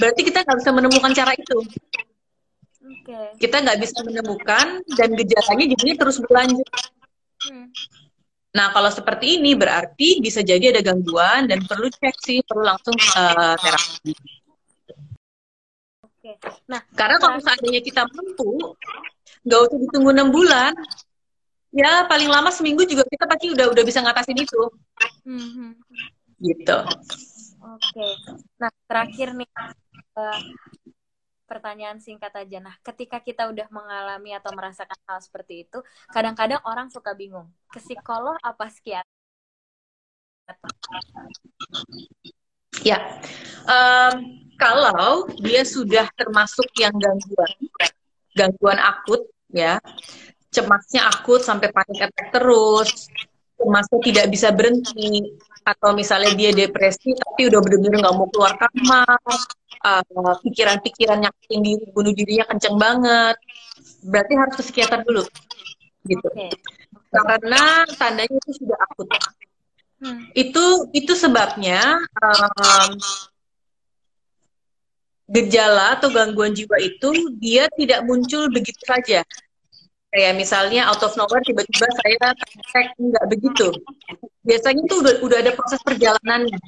[0.01, 1.59] berarti kita nggak bisa menemukan cara itu.
[3.05, 3.49] Okay.
[3.49, 4.67] Kita nggak bisa menemukan
[4.97, 6.69] dan gejalanya jadinya terus berlanjut.
[7.49, 7.69] Hmm.
[8.55, 12.95] Nah, kalau seperti ini berarti bisa jadi ada gangguan dan perlu cek sih, perlu langsung
[12.95, 14.15] uh, terapi.
[16.07, 16.39] Oke.
[16.71, 18.79] Nah, karena kalau seandainya kita mampu,
[19.43, 20.71] nggak usah ditunggu enam bulan,
[21.75, 24.63] ya paling lama seminggu juga kita pasti udah udah bisa ngatasin itu.
[25.27, 25.75] Hmm.
[26.39, 26.79] Gitu.
[27.59, 28.09] Oke.
[28.63, 29.51] Nah, terakhir nih,
[30.15, 30.39] uh,
[31.55, 32.59] pertanyaan singkat aja.
[32.59, 35.79] Nah, ketika kita udah mengalami atau merasakan hal seperti itu,
[36.11, 37.47] kadang-kadang orang suka bingung.
[37.71, 39.07] Ke psikolog apa psikiater?
[42.83, 42.99] Ya,
[43.71, 44.15] um,
[44.59, 47.55] kalau dia sudah termasuk yang gangguan,
[48.35, 49.23] gangguan akut,
[49.55, 49.79] ya,
[50.51, 53.09] cemasnya akut sampai panik attack terus,
[53.57, 59.17] cemasnya tidak bisa berhenti, atau misalnya dia depresi tapi udah bener-bener nggak mau keluar kamar,
[59.85, 63.37] uh, pikiran-pikiran nyakitin diri, bunuh dirinya kenceng banget,
[64.09, 65.23] berarti harus ke psikiater dulu,
[66.09, 66.29] gitu.
[66.33, 66.51] Okay.
[67.15, 69.09] Karena tandanya itu sudah akut.
[70.03, 70.27] Hmm.
[70.35, 72.91] Itu itu sebabnya um,
[75.31, 79.23] gejala atau gangguan jiwa itu dia tidak muncul begitu saja.
[80.15, 82.35] Kayak misalnya out of nowhere tiba-tiba saya
[82.71, 83.67] cek nggak begitu.
[84.47, 86.59] Biasanya itu udah udah ada proses perjalanannya.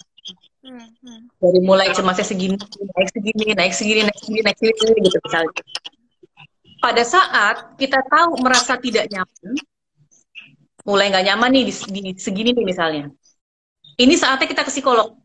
[1.39, 5.53] Dari mulai cemasnya segini, naik segini, naik segini, naik segini, naik segini, gitu misalnya.
[6.83, 9.55] Pada saat kita tahu merasa tidak nyaman,
[10.83, 13.05] mulai nggak nyaman nih di, di segini nih misalnya.
[13.97, 15.17] Ini saatnya kita ke psikolog,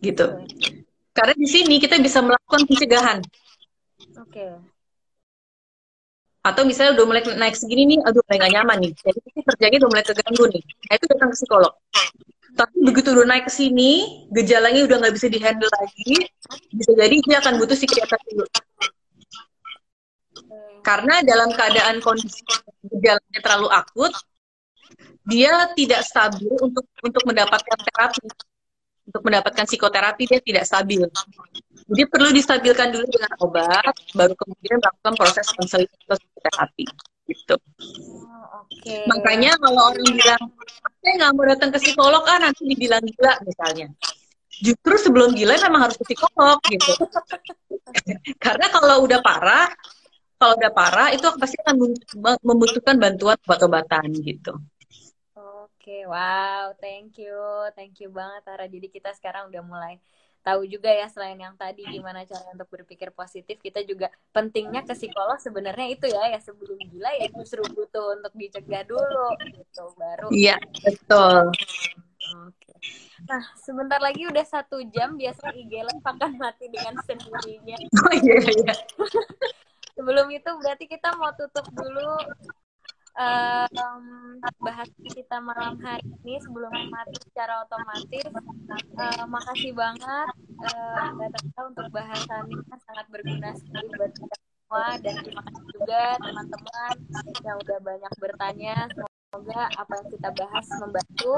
[0.00, 0.26] gitu.
[1.14, 3.18] Karena di sini kita bisa melakukan pencegahan.
[4.18, 4.30] Oke.
[4.30, 4.52] Okay.
[6.44, 8.92] Atau misalnya udah mulai naik segini nih, aduh mulai nggak nyaman nih.
[9.00, 10.62] Jadi kerjanya udah mulai terganggu nih.
[10.62, 11.72] Nah itu datang ke psikolog.
[12.54, 16.30] Tapi begitu udah naik ke sini, gejalanya udah nggak bisa dihandle lagi,
[16.70, 18.46] bisa jadi dia akan butuh psikiater dulu.
[20.86, 22.46] Karena dalam keadaan kondisi
[22.86, 24.12] gejalanya terlalu akut,
[25.26, 28.22] dia tidak stabil untuk untuk mendapatkan terapi,
[29.08, 31.02] untuk mendapatkan psikoterapi dia tidak stabil.
[31.90, 36.84] Jadi perlu distabilkan dulu dengan obat, baru kemudian melakukan proses konseling atau terapi.
[37.24, 37.56] Gitu.
[38.24, 39.08] Oh, okay.
[39.08, 40.42] Makanya kalau orang bilang,
[41.00, 43.88] saya nggak mau datang ke psikolog, ah nanti dibilang gila misalnya.
[44.60, 46.92] Justru sebelum gila memang harus ke psikolog gitu.
[48.44, 49.66] Karena kalau udah parah,
[50.38, 51.74] kalau udah parah itu pasti akan
[52.44, 54.52] membutuhkan bantuan obat-obatan gitu.
[55.84, 57.36] Oke, wow, thank you,
[57.76, 58.64] thank you banget Tara.
[58.64, 60.00] Jadi kita sekarang udah mulai
[60.44, 64.92] tahu juga ya selain yang tadi gimana cara untuk berpikir positif kita juga pentingnya ke
[64.92, 70.28] psikolog sebenarnya itu ya ya sebelum gila ya justru butuh untuk dicegah dulu gitu baru
[70.30, 71.48] iya betul.
[72.24, 72.72] Oke.
[73.28, 77.76] Nah sebentar lagi udah satu jam biasanya IG live akan mati dengan sendirinya.
[78.00, 78.74] Oh iya iya.
[79.96, 82.18] Sebelum itu berarti kita mau tutup dulu
[83.18, 84.04] um,
[84.58, 88.26] bahas kita malam hari ini sebelum mati secara otomatis.
[88.94, 90.28] Uh, makasih banget
[90.74, 91.10] uh,
[91.62, 96.94] untuk bahasannya sangat berguna sekali buat kita semua dan terima kasih juga teman-teman
[97.42, 98.76] yang udah banyak bertanya.
[99.34, 101.34] Semoga apa yang kita bahas membantu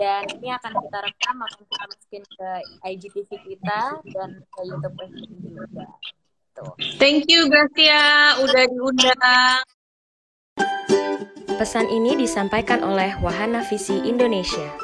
[0.00, 2.48] dan ini akan kita rekam akan kita masukin ke
[2.88, 3.80] IGTV kita
[4.16, 4.96] dan ke YouTube
[5.44, 5.86] juga.
[6.56, 6.72] Tuh.
[6.96, 9.73] Thank you Gracia udah diundang.
[11.54, 14.74] Pesan ini disampaikan oleh Wahana Visi Indonesia.